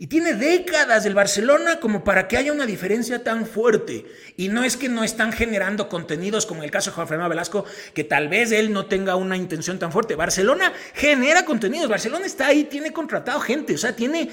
Y 0.00 0.06
tiene 0.06 0.34
décadas 0.34 1.04
el 1.06 1.14
Barcelona 1.14 1.80
como 1.80 2.04
para 2.04 2.28
que 2.28 2.36
haya 2.36 2.52
una 2.52 2.66
diferencia 2.66 3.24
tan 3.24 3.46
fuerte. 3.46 4.06
Y 4.36 4.48
no 4.48 4.62
es 4.62 4.76
que 4.76 4.88
no 4.88 5.02
están 5.02 5.32
generando 5.32 5.88
contenidos 5.88 6.46
como 6.46 6.62
el 6.62 6.70
caso 6.70 6.90
de 6.90 6.94
Juan 6.94 7.08
Fernando 7.08 7.30
Velasco, 7.30 7.64
que 7.94 8.04
tal 8.04 8.28
vez 8.28 8.52
él 8.52 8.72
no 8.72 8.86
tenga 8.86 9.16
una 9.16 9.36
intención 9.36 9.80
tan 9.80 9.90
fuerte. 9.90 10.14
Barcelona 10.14 10.72
genera 10.94 11.44
contenidos. 11.44 11.88
Barcelona 11.88 12.26
está 12.26 12.46
ahí, 12.46 12.62
tiene 12.64 12.92
contratado 12.92 13.40
gente, 13.40 13.74
o 13.74 13.78
sea, 13.78 13.96
tiene 13.96 14.30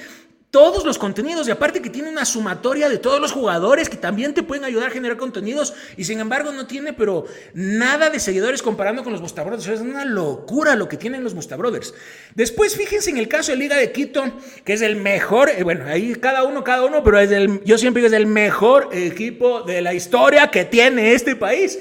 todos 0.56 0.86
los 0.86 0.98
contenidos 0.98 1.50
y 1.50 1.52
aparte 1.52 1.82
que 1.82 1.90
tiene 1.90 2.08
una 2.08 2.24
sumatoria 2.24 2.88
de 2.88 2.98
todos 2.98 3.20
los 3.20 3.34
jugadores 3.34 3.90
que 3.90 3.98
también 3.98 4.34
te 4.34 4.42
pueden 4.42 4.64
ayudar 4.64 4.88
a 4.88 4.94
generar 4.94 5.18
contenidos 5.18 5.74
y 5.98 6.06
sin 6.06 6.22
embargo 6.22 6.54
no 6.54 6.66
tiene 6.66 6.94
pero 6.94 7.26
nada 7.54 8.10
de 8.10 8.22
seguidores 8.22 8.62
comparando 8.62 9.04
con 9.04 9.12
los 9.12 9.22
Busta 9.22 9.44
Brothers. 9.44 9.68
Es 9.68 9.82
una 9.82 10.06
locura 10.06 10.78
lo 10.78 10.88
que 10.88 10.96
tienen 10.96 11.26
los 11.26 11.34
Busta 11.34 11.58
Brothers. 11.58 11.94
Después 12.36 12.74
fíjense 12.78 13.10
en 13.10 13.18
el 13.18 13.28
caso 13.28 13.52
de 13.52 13.58
Liga 13.58 13.76
de 13.76 13.92
Quito, 13.92 14.32
que 14.64 14.72
es 14.72 14.82
el 14.82 14.96
mejor, 14.96 15.50
eh, 15.50 15.62
bueno, 15.64 15.88
ahí 15.88 16.16
cada 16.16 16.46
uno, 16.46 16.64
cada 16.64 16.86
uno, 16.86 17.04
pero 17.04 17.20
es 17.20 17.32
el, 17.32 17.62
yo 17.66 17.78
siempre 17.78 18.02
digo 18.02 18.16
es 18.16 18.18
el 18.18 18.26
mejor 18.26 18.92
equipo 18.94 19.64
de 19.64 19.82
la 19.82 19.94
historia 19.94 20.50
que 20.52 20.64
tiene 20.64 21.16
este 21.16 21.36
país. 21.36 21.78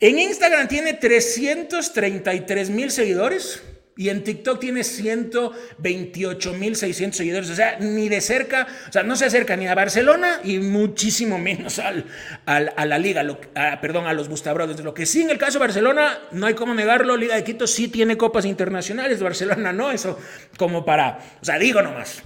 En 0.00 0.18
Instagram 0.18 0.66
tiene 0.66 0.94
333 0.94 2.70
mil 2.70 2.90
seguidores. 2.90 3.62
Y 4.00 4.08
en 4.08 4.24
TikTok 4.24 4.58
tiene 4.58 4.82
128 4.82 6.54
mil 6.54 6.74
600 6.74 7.18
seguidores. 7.18 7.50
O 7.50 7.54
sea, 7.54 7.76
ni 7.80 8.08
de 8.08 8.22
cerca, 8.22 8.66
o 8.88 8.92
sea, 8.92 9.02
no 9.02 9.14
se 9.14 9.26
acerca 9.26 9.56
ni 9.56 9.66
a 9.66 9.74
Barcelona 9.74 10.40
y 10.42 10.58
muchísimo 10.58 11.36
menos 11.36 11.78
al, 11.78 12.06
a 12.46 12.86
la 12.86 12.98
liga, 12.98 13.22
perdón, 13.82 14.06
a 14.06 14.14
los 14.14 14.30
Busta 14.30 14.54
Lo 14.54 14.94
que 14.94 15.04
sí, 15.04 15.20
en 15.20 15.28
el 15.28 15.36
caso 15.36 15.58
de 15.58 15.66
Barcelona, 15.66 16.18
no 16.32 16.46
hay 16.46 16.54
cómo 16.54 16.72
negarlo, 16.72 17.14
Liga 17.14 17.34
de 17.34 17.44
Quito 17.44 17.66
sí 17.66 17.88
tiene 17.88 18.16
copas 18.16 18.46
internacionales, 18.46 19.22
Barcelona 19.22 19.70
no, 19.70 19.92
eso 19.92 20.18
como 20.56 20.82
para, 20.82 21.18
o 21.42 21.44
sea, 21.44 21.58
digo 21.58 21.82
nomás. 21.82 22.22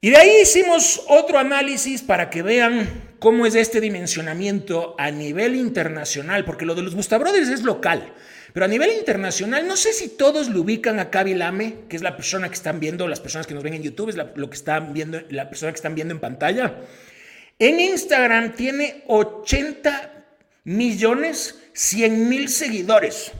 Y 0.00 0.08
de 0.08 0.16
ahí 0.16 0.40
hicimos 0.40 1.02
otro 1.06 1.38
análisis 1.38 2.00
para 2.00 2.30
que 2.30 2.40
vean 2.40 2.88
cómo 3.18 3.44
es 3.44 3.56
este 3.56 3.82
dimensionamiento 3.82 4.94
a 4.96 5.10
nivel 5.10 5.54
internacional, 5.54 6.46
porque 6.46 6.64
lo 6.64 6.74
de 6.74 6.80
los 6.80 6.94
Busta 6.94 7.20
es 7.34 7.62
local. 7.62 8.14
Pero 8.52 8.64
a 8.64 8.68
nivel 8.68 8.92
internacional, 8.92 9.66
no 9.66 9.76
sé 9.76 9.92
si 9.92 10.08
todos 10.08 10.48
lo 10.48 10.62
ubican 10.62 10.98
a 11.00 11.10
Kaby 11.10 11.34
Lame, 11.34 11.74
que 11.88 11.96
es 11.96 12.02
la 12.02 12.16
persona 12.16 12.48
que 12.48 12.54
están 12.54 12.80
viendo, 12.80 13.06
las 13.08 13.20
personas 13.20 13.46
que 13.46 13.54
nos 13.54 13.62
ven 13.62 13.74
en 13.74 13.82
YouTube, 13.82 14.08
es 14.08 14.16
lo 14.16 14.50
que 14.50 14.56
están 14.56 14.92
viendo, 14.92 15.20
la 15.30 15.48
persona 15.48 15.72
que 15.72 15.76
están 15.76 15.94
viendo 15.94 16.14
en 16.14 16.20
pantalla. 16.20 16.76
En 17.58 17.80
Instagram 17.80 18.54
tiene 18.54 19.04
80 19.06 20.12
millones 20.64 21.58
100 21.72 22.28
mil 22.28 22.48
seguidores. 22.48 23.32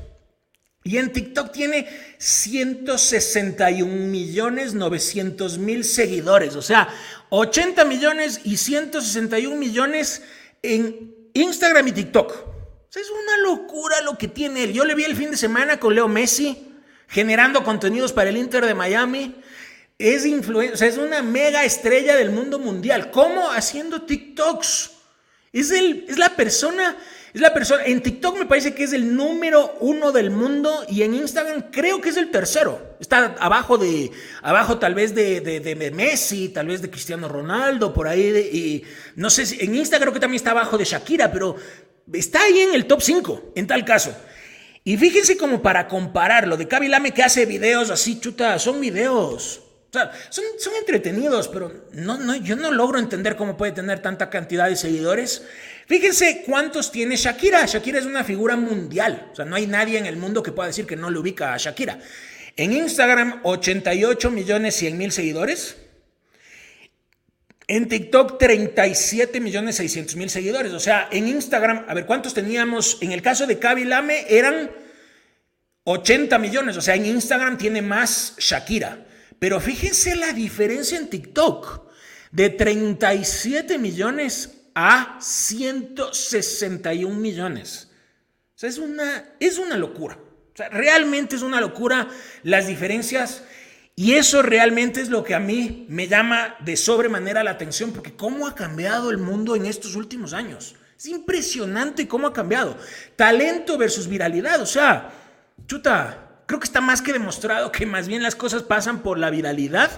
Y 0.84 0.98
en 0.98 1.12
TikTok 1.12 1.52
tiene 1.52 1.88
161 2.18 3.92
millones 4.06 4.74
900 4.74 5.58
mil 5.58 5.84
seguidores. 5.84 6.54
O 6.54 6.62
sea, 6.62 6.88
80 7.30 7.84
millones 7.84 8.40
y 8.44 8.56
161 8.56 9.56
millones 9.56 10.22
en 10.62 11.14
Instagram 11.34 11.88
y 11.88 11.92
TikTok 11.92 12.57
es 12.96 13.10
una 13.10 13.38
locura 13.38 14.00
lo 14.02 14.16
que 14.16 14.28
tiene 14.28 14.64
él. 14.64 14.72
Yo 14.72 14.84
le 14.84 14.94
vi 14.94 15.04
el 15.04 15.16
fin 15.16 15.30
de 15.30 15.36
semana 15.36 15.78
con 15.78 15.94
Leo 15.94 16.08
Messi 16.08 16.64
generando 17.08 17.64
contenidos 17.64 18.12
para 18.12 18.30
el 18.30 18.36
Inter 18.36 18.64
de 18.66 18.74
Miami. 18.74 19.34
Es 19.98 20.24
influencia, 20.24 20.86
es 20.86 20.96
una 20.96 21.22
mega 21.22 21.64
estrella 21.64 22.16
del 22.16 22.30
mundo 22.30 22.58
mundial. 22.58 23.10
¿Cómo? 23.10 23.50
Haciendo 23.50 24.02
TikToks. 24.02 24.92
Es, 25.52 25.70
el, 25.70 26.04
es 26.08 26.18
la 26.18 26.36
persona, 26.36 26.96
es 27.34 27.40
la 27.40 27.52
persona. 27.52 27.84
En 27.84 28.02
TikTok 28.02 28.38
me 28.38 28.46
parece 28.46 28.74
que 28.74 28.84
es 28.84 28.92
el 28.92 29.16
número 29.16 29.76
uno 29.80 30.12
del 30.12 30.30
mundo 30.30 30.84
y 30.88 31.02
en 31.02 31.14
Instagram 31.14 31.70
creo 31.72 32.00
que 32.00 32.10
es 32.10 32.16
el 32.16 32.30
tercero. 32.30 32.96
Está 33.00 33.34
abajo 33.40 33.76
de, 33.76 34.12
abajo 34.42 34.78
tal 34.78 34.94
vez 34.94 35.14
de, 35.14 35.40
de, 35.40 35.90
Messi, 35.90 36.50
tal 36.50 36.68
vez 36.68 36.80
de 36.80 36.90
Cristiano 36.90 37.28
Ronaldo, 37.28 37.92
por 37.92 38.06
ahí. 38.06 38.28
y 38.52 38.84
no 39.16 39.30
sé 39.30 39.46
si 39.46 39.64
en 39.64 39.74
Instagram 39.74 40.04
creo 40.04 40.14
que 40.14 40.20
también 40.20 40.36
está 40.36 40.50
abajo 40.52 40.78
de 40.78 40.84
Shakira, 40.84 41.32
pero 41.32 41.56
Está 42.12 42.42
ahí 42.42 42.60
en 42.60 42.74
el 42.74 42.86
top 42.86 43.02
5, 43.02 43.52
en 43.54 43.66
tal 43.66 43.84
caso. 43.84 44.14
Y 44.84 44.96
fíjense 44.96 45.36
como 45.36 45.60
para 45.60 45.86
compararlo, 45.86 46.56
de 46.56 46.66
Kabilame 46.66 47.12
que 47.12 47.22
hace 47.22 47.44
videos 47.44 47.90
así, 47.90 48.20
chuta, 48.20 48.58
son 48.58 48.80
videos. 48.80 49.62
Son, 49.90 50.44
son 50.58 50.74
entretenidos, 50.76 51.48
pero 51.48 51.86
no, 51.92 52.18
no, 52.18 52.36
yo 52.36 52.56
no 52.56 52.70
logro 52.70 52.98
entender 52.98 53.36
cómo 53.36 53.56
puede 53.56 53.72
tener 53.72 54.00
tanta 54.00 54.28
cantidad 54.28 54.68
de 54.68 54.76
seguidores. 54.76 55.42
Fíjense 55.86 56.42
cuántos 56.44 56.92
tiene 56.92 57.16
Shakira. 57.16 57.64
Shakira 57.64 57.98
es 57.98 58.04
una 58.04 58.22
figura 58.22 58.56
mundial. 58.56 59.30
O 59.32 59.36
sea, 59.36 59.46
no 59.46 59.56
hay 59.56 59.66
nadie 59.66 59.98
en 59.98 60.04
el 60.04 60.16
mundo 60.16 60.42
que 60.42 60.52
pueda 60.52 60.68
decir 60.68 60.86
que 60.86 60.96
no 60.96 61.10
le 61.10 61.18
ubica 61.18 61.54
a 61.54 61.56
Shakira. 61.56 61.98
En 62.56 62.72
Instagram, 62.72 63.40
88 63.44 64.30
millones 64.30 64.76
100 64.76 64.98
mil 64.98 65.12
seguidores. 65.12 65.76
En 67.70 67.86
TikTok, 67.86 68.38
37 68.38 69.40
millones 69.40 69.76
600 69.76 70.16
mil 70.16 70.30
seguidores. 70.30 70.72
O 70.72 70.80
sea, 70.80 71.06
en 71.12 71.28
Instagram, 71.28 71.84
a 71.86 71.92
ver, 71.92 72.06
¿cuántos 72.06 72.32
teníamos? 72.32 72.96
En 73.02 73.12
el 73.12 73.20
caso 73.20 73.46
de 73.46 73.58
Kaby 73.58 73.84
Lame 73.84 74.24
eran 74.26 74.70
80 75.84 76.38
millones. 76.38 76.78
O 76.78 76.80
sea, 76.80 76.94
en 76.94 77.04
Instagram 77.04 77.58
tiene 77.58 77.82
más 77.82 78.34
Shakira. 78.38 79.06
Pero 79.38 79.60
fíjense 79.60 80.16
la 80.16 80.32
diferencia 80.32 80.96
en 80.96 81.08
TikTok. 81.08 81.86
De 82.30 82.48
37 82.48 83.78
millones 83.78 84.50
a 84.74 85.18
161 85.20 87.14
millones. 87.14 87.88
O 88.54 88.58
sea, 88.58 88.70
es 88.70 88.78
una, 88.78 89.34
es 89.40 89.58
una 89.58 89.76
locura. 89.76 90.18
O 90.54 90.56
sea, 90.56 90.70
realmente 90.70 91.36
es 91.36 91.42
una 91.42 91.60
locura 91.60 92.08
las 92.42 92.66
diferencias 92.66 93.42
y 93.98 94.12
eso 94.12 94.42
realmente 94.42 95.00
es 95.00 95.08
lo 95.08 95.24
que 95.24 95.34
a 95.34 95.40
mí 95.40 95.84
me 95.88 96.06
llama 96.06 96.54
de 96.60 96.76
sobremanera 96.76 97.42
la 97.42 97.50
atención, 97.50 97.90
porque 97.90 98.14
cómo 98.14 98.46
ha 98.46 98.54
cambiado 98.54 99.10
el 99.10 99.18
mundo 99.18 99.56
en 99.56 99.66
estos 99.66 99.96
últimos 99.96 100.34
años. 100.34 100.76
Es 100.96 101.06
impresionante 101.06 102.06
cómo 102.06 102.28
ha 102.28 102.32
cambiado. 102.32 102.78
Talento 103.16 103.76
versus 103.76 104.06
viralidad. 104.06 104.62
O 104.62 104.66
sea, 104.66 105.10
chuta, 105.66 106.42
creo 106.46 106.60
que 106.60 106.66
está 106.66 106.80
más 106.80 107.02
que 107.02 107.12
demostrado 107.12 107.72
que 107.72 107.86
más 107.86 108.06
bien 108.06 108.22
las 108.22 108.36
cosas 108.36 108.62
pasan 108.62 109.02
por 109.02 109.18
la 109.18 109.30
viralidad 109.30 109.90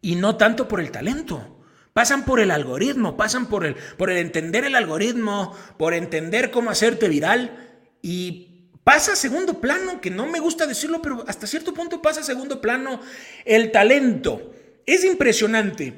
y 0.00 0.14
no 0.14 0.36
tanto 0.36 0.68
por 0.68 0.78
el 0.78 0.92
talento. 0.92 1.64
Pasan 1.94 2.24
por 2.26 2.38
el 2.38 2.52
algoritmo, 2.52 3.16
pasan 3.16 3.48
por 3.48 3.66
el, 3.66 3.74
por 3.96 4.08
el 4.08 4.18
entender 4.18 4.62
el 4.64 4.76
algoritmo, 4.76 5.52
por 5.76 5.94
entender 5.94 6.52
cómo 6.52 6.70
hacerte 6.70 7.08
viral 7.08 7.74
y 8.02 8.55
Pasa 8.86 9.14
a 9.14 9.16
segundo 9.16 9.60
plano, 9.60 10.00
que 10.00 10.12
no 10.12 10.26
me 10.26 10.38
gusta 10.38 10.64
decirlo, 10.64 11.02
pero 11.02 11.24
hasta 11.26 11.48
cierto 11.48 11.74
punto 11.74 12.00
pasa 12.00 12.20
a 12.20 12.22
segundo 12.22 12.60
plano 12.60 13.00
el 13.44 13.72
talento. 13.72 14.54
Es 14.86 15.02
impresionante. 15.02 15.92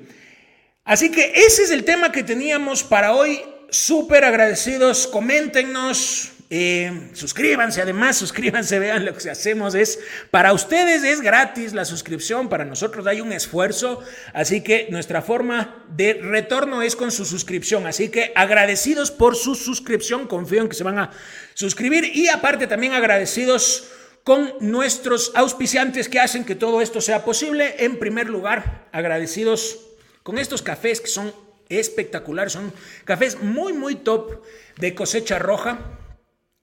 Así 0.84 1.10
que 1.10 1.32
ese 1.34 1.64
es 1.64 1.70
el 1.70 1.84
tema 1.84 2.10
que 2.12 2.22
teníamos 2.22 2.82
para 2.82 3.12
hoy. 3.12 3.42
Súper 3.68 4.24
agradecidos. 4.24 5.06
Coméntenos, 5.06 6.32
eh, 6.50 7.10
suscríbanse, 7.12 7.82
además, 7.82 8.16
suscríbanse, 8.16 8.78
vean 8.78 9.04
lo 9.04 9.14
que 9.14 9.30
hacemos. 9.30 9.74
Es 9.74 9.98
para 10.30 10.52
ustedes 10.52 11.04
es 11.04 11.20
gratis 11.20 11.74
la 11.74 11.84
suscripción, 11.84 12.48
para 12.48 12.64
nosotros 12.64 13.06
hay 13.06 13.20
un 13.20 13.32
esfuerzo. 13.32 14.02
Así 14.32 14.62
que 14.62 14.88
nuestra 14.90 15.20
forma 15.20 15.84
de 15.88 16.14
retorno 16.14 16.80
es 16.82 16.96
con 16.96 17.10
su 17.10 17.24
suscripción. 17.24 17.86
Así 17.86 18.08
que 18.08 18.32
agradecidos 18.34 19.10
por 19.10 19.36
su 19.36 19.54
suscripción, 19.54 20.26
confío 20.26 20.62
en 20.62 20.68
que 20.68 20.76
se 20.76 20.84
van 20.84 20.98
a 20.98 21.10
suscribir 21.54 22.04
y 22.16 22.28
aparte 22.28 22.66
también 22.66 22.94
agradecidos 22.94 23.90
con 24.24 24.52
nuestros 24.60 25.32
auspiciantes 25.34 26.08
que 26.08 26.20
hacen 26.20 26.44
que 26.44 26.54
todo 26.54 26.80
esto 26.80 27.00
sea 27.00 27.24
posible. 27.24 27.76
En 27.78 27.98
primer 27.98 28.30
lugar, 28.30 28.88
agradecidos 28.92 29.80
con 30.22 30.38
estos 30.38 30.62
cafés 30.62 31.00
que 31.00 31.08
son 31.08 31.32
espectaculares, 31.68 32.54
son 32.54 32.72
cafés 33.04 33.42
muy, 33.42 33.74
muy 33.74 33.96
top 33.96 34.42
de 34.78 34.94
cosecha 34.94 35.38
roja. 35.38 35.97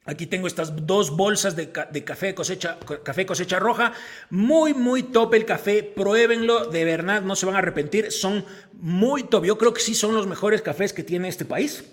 Aquí 0.07 0.27
tengo 0.27 0.45
estas 0.45 0.85
dos 0.85 1.17
bolsas 1.17 1.55
de, 1.55 1.71
café, 1.71 2.35
cosecha, 2.35 2.77
café 3.03 3.25
cosecha 3.25 3.57
roja. 3.57 3.93
Muy, 4.29 4.75
muy 4.75 5.01
top 5.01 5.33
el 5.33 5.45
café. 5.45 5.81
Pruébenlo, 5.81 6.67
de 6.67 6.85
verdad, 6.85 7.23
no 7.23 7.35
se 7.35 7.47
van 7.47 7.55
a 7.55 7.57
arrepentir. 7.57 8.11
Son 8.11 8.45
muy 8.73 9.23
top. 9.23 9.45
Yo 9.45 9.57
creo 9.57 9.73
que 9.73 9.81
sí 9.81 9.95
son 9.95 10.13
los 10.13 10.27
mejores 10.27 10.61
cafés 10.61 10.93
que 10.93 11.03
tiene 11.03 11.27
este 11.27 11.43
país. 11.43 11.85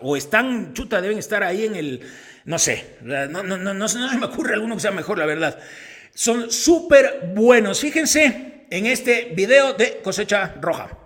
O, 0.00 0.16
están, 0.16 0.72
chuta, 0.74 1.00
deben 1.00 1.18
estar 1.18 1.42
ahí 1.42 1.64
en 1.64 1.74
el, 1.74 2.02
no 2.44 2.60
sé, 2.60 2.98
no, 3.02 3.26
no, 3.42 3.56
no, 3.56 3.74
no, 3.74 3.88
se 3.88 3.98
me 3.98 4.26
ocurre 4.26 4.54
alguno 4.54 4.76
que 4.76 4.80
sea 4.80 4.92
mejor, 4.92 5.18
la 5.18 5.26
verdad. 5.26 5.58
Son 6.14 6.52
súper 6.52 7.32
buenos. 7.34 7.80
Fíjense 7.80 8.66
en 8.70 8.86
este 8.86 9.32
video 9.34 9.72
de 9.72 10.00
cosecha 10.04 10.54
roja. 10.60 10.96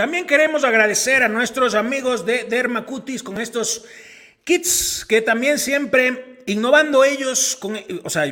También 0.00 0.26
queremos 0.26 0.64
agradecer 0.64 1.22
a 1.22 1.28
nuestros 1.28 1.74
amigos 1.74 2.24
de 2.24 2.44
Dermacutis 2.44 3.22
con 3.22 3.38
estos 3.38 3.84
kits 4.44 5.04
que 5.06 5.20
también 5.20 5.58
siempre 5.58 6.38
innovando 6.46 7.04
ellos, 7.04 7.54
con, 7.60 7.78
o 8.02 8.08
sea, 8.08 8.24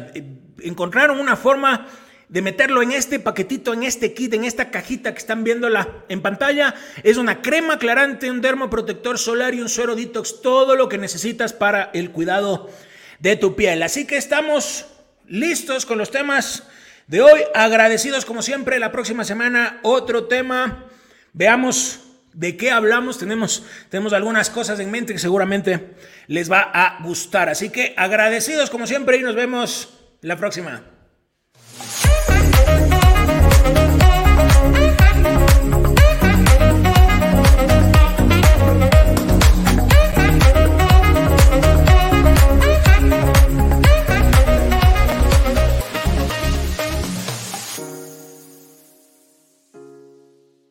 encontraron 0.63 1.21
una 1.21 1.37
forma 1.37 1.87
de 2.31 2.41
meterlo 2.41 2.81
en 2.81 2.93
este 2.93 3.21
paquetito, 3.21 3.75
en 3.75 3.83
este 3.83 4.15
kit, 4.15 4.33
en 4.33 4.47
esta 4.47 4.71
cajita 4.71 5.13
que 5.13 5.19
están 5.19 5.45
viéndola 5.45 6.07
en 6.09 6.23
pantalla. 6.23 6.75
Es 7.03 7.19
una 7.19 7.43
crema 7.43 7.75
aclarante, 7.75 8.31
un 8.31 8.41
dermoprotector 8.41 9.19
solar 9.19 9.55
y 9.55 9.61
un 9.61 9.69
suero 9.69 9.95
detox, 9.95 10.41
todo 10.41 10.75
lo 10.75 10.89
que 10.89 10.97
necesitas 10.97 11.53
para 11.53 11.91
el 11.93 12.13
cuidado 12.13 12.71
de 13.19 13.37
tu 13.37 13.57
piel. 13.57 13.83
Así 13.83 14.07
que 14.07 14.17
estamos 14.17 14.87
listos 15.27 15.85
con 15.85 15.99
los 15.99 16.11
temas 16.11 16.63
de 17.09 17.21
hoy. 17.21 17.43
Agradecidos 17.55 18.25
como 18.25 18.41
siempre. 18.41 18.79
La 18.79 18.91
próxima 18.91 19.23
semana 19.23 19.81
otro 19.83 20.29
tema 20.29 20.89
Veamos 21.39 22.01
de 22.33 22.57
qué 22.57 22.73
hablamos. 22.73 23.17
Tenemos, 23.17 23.65
tenemos 23.91 24.13
algunas 24.13 24.51
cosas 24.51 24.81
en 24.81 24.91
mente 24.91 25.13
que 25.13 25.21
seguramente 25.21 25.95
les 26.27 26.51
va 26.51 26.69
a 26.75 27.01
gustar. 27.05 27.49
Así 27.49 27.71
que 27.71 27.95
agradecidos 27.97 28.71
como 28.71 28.89
siempre 28.89 29.19
y 29.19 29.23
nos 29.23 29.37
vemos 29.37 29.89
la 30.21 30.37
próxima. 30.37 30.83